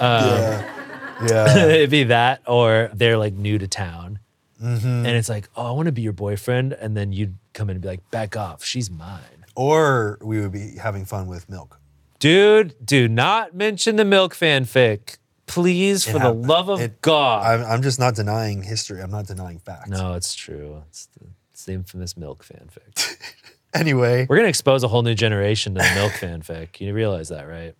[0.00, 1.64] yeah.
[1.66, 4.18] it'd be that, or they're like new to town,
[4.62, 4.86] Mm-hmm.
[4.86, 7.76] and it's like, oh, I want to be your boyfriend, and then you'd come in
[7.76, 11.78] and be like, back off, she's mine, Or we would be having fun with milk.
[12.18, 12.74] dude.
[12.84, 17.44] Do not mention the milk fanfic, please, for the love of it- God.
[17.44, 19.02] I'm, I'm just not denying history.
[19.02, 19.90] I'm not denying facts.
[19.90, 20.82] no, it's true.
[20.88, 23.16] It's the, it's the infamous milk fanfic.
[23.74, 26.80] Anyway, We're gonna expose a whole new generation to the milk fanfic.
[26.80, 27.74] You realize that, right?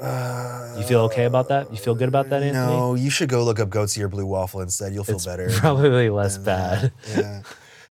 [0.00, 1.70] You feel okay about that?
[1.72, 2.52] You feel good about that, Anthony?
[2.66, 4.92] no, you should go look up Goat's Ear Blue Waffle instead.
[4.94, 5.48] You'll feel It's better.
[5.56, 6.92] probably less bad.
[7.10, 7.42] Yeah.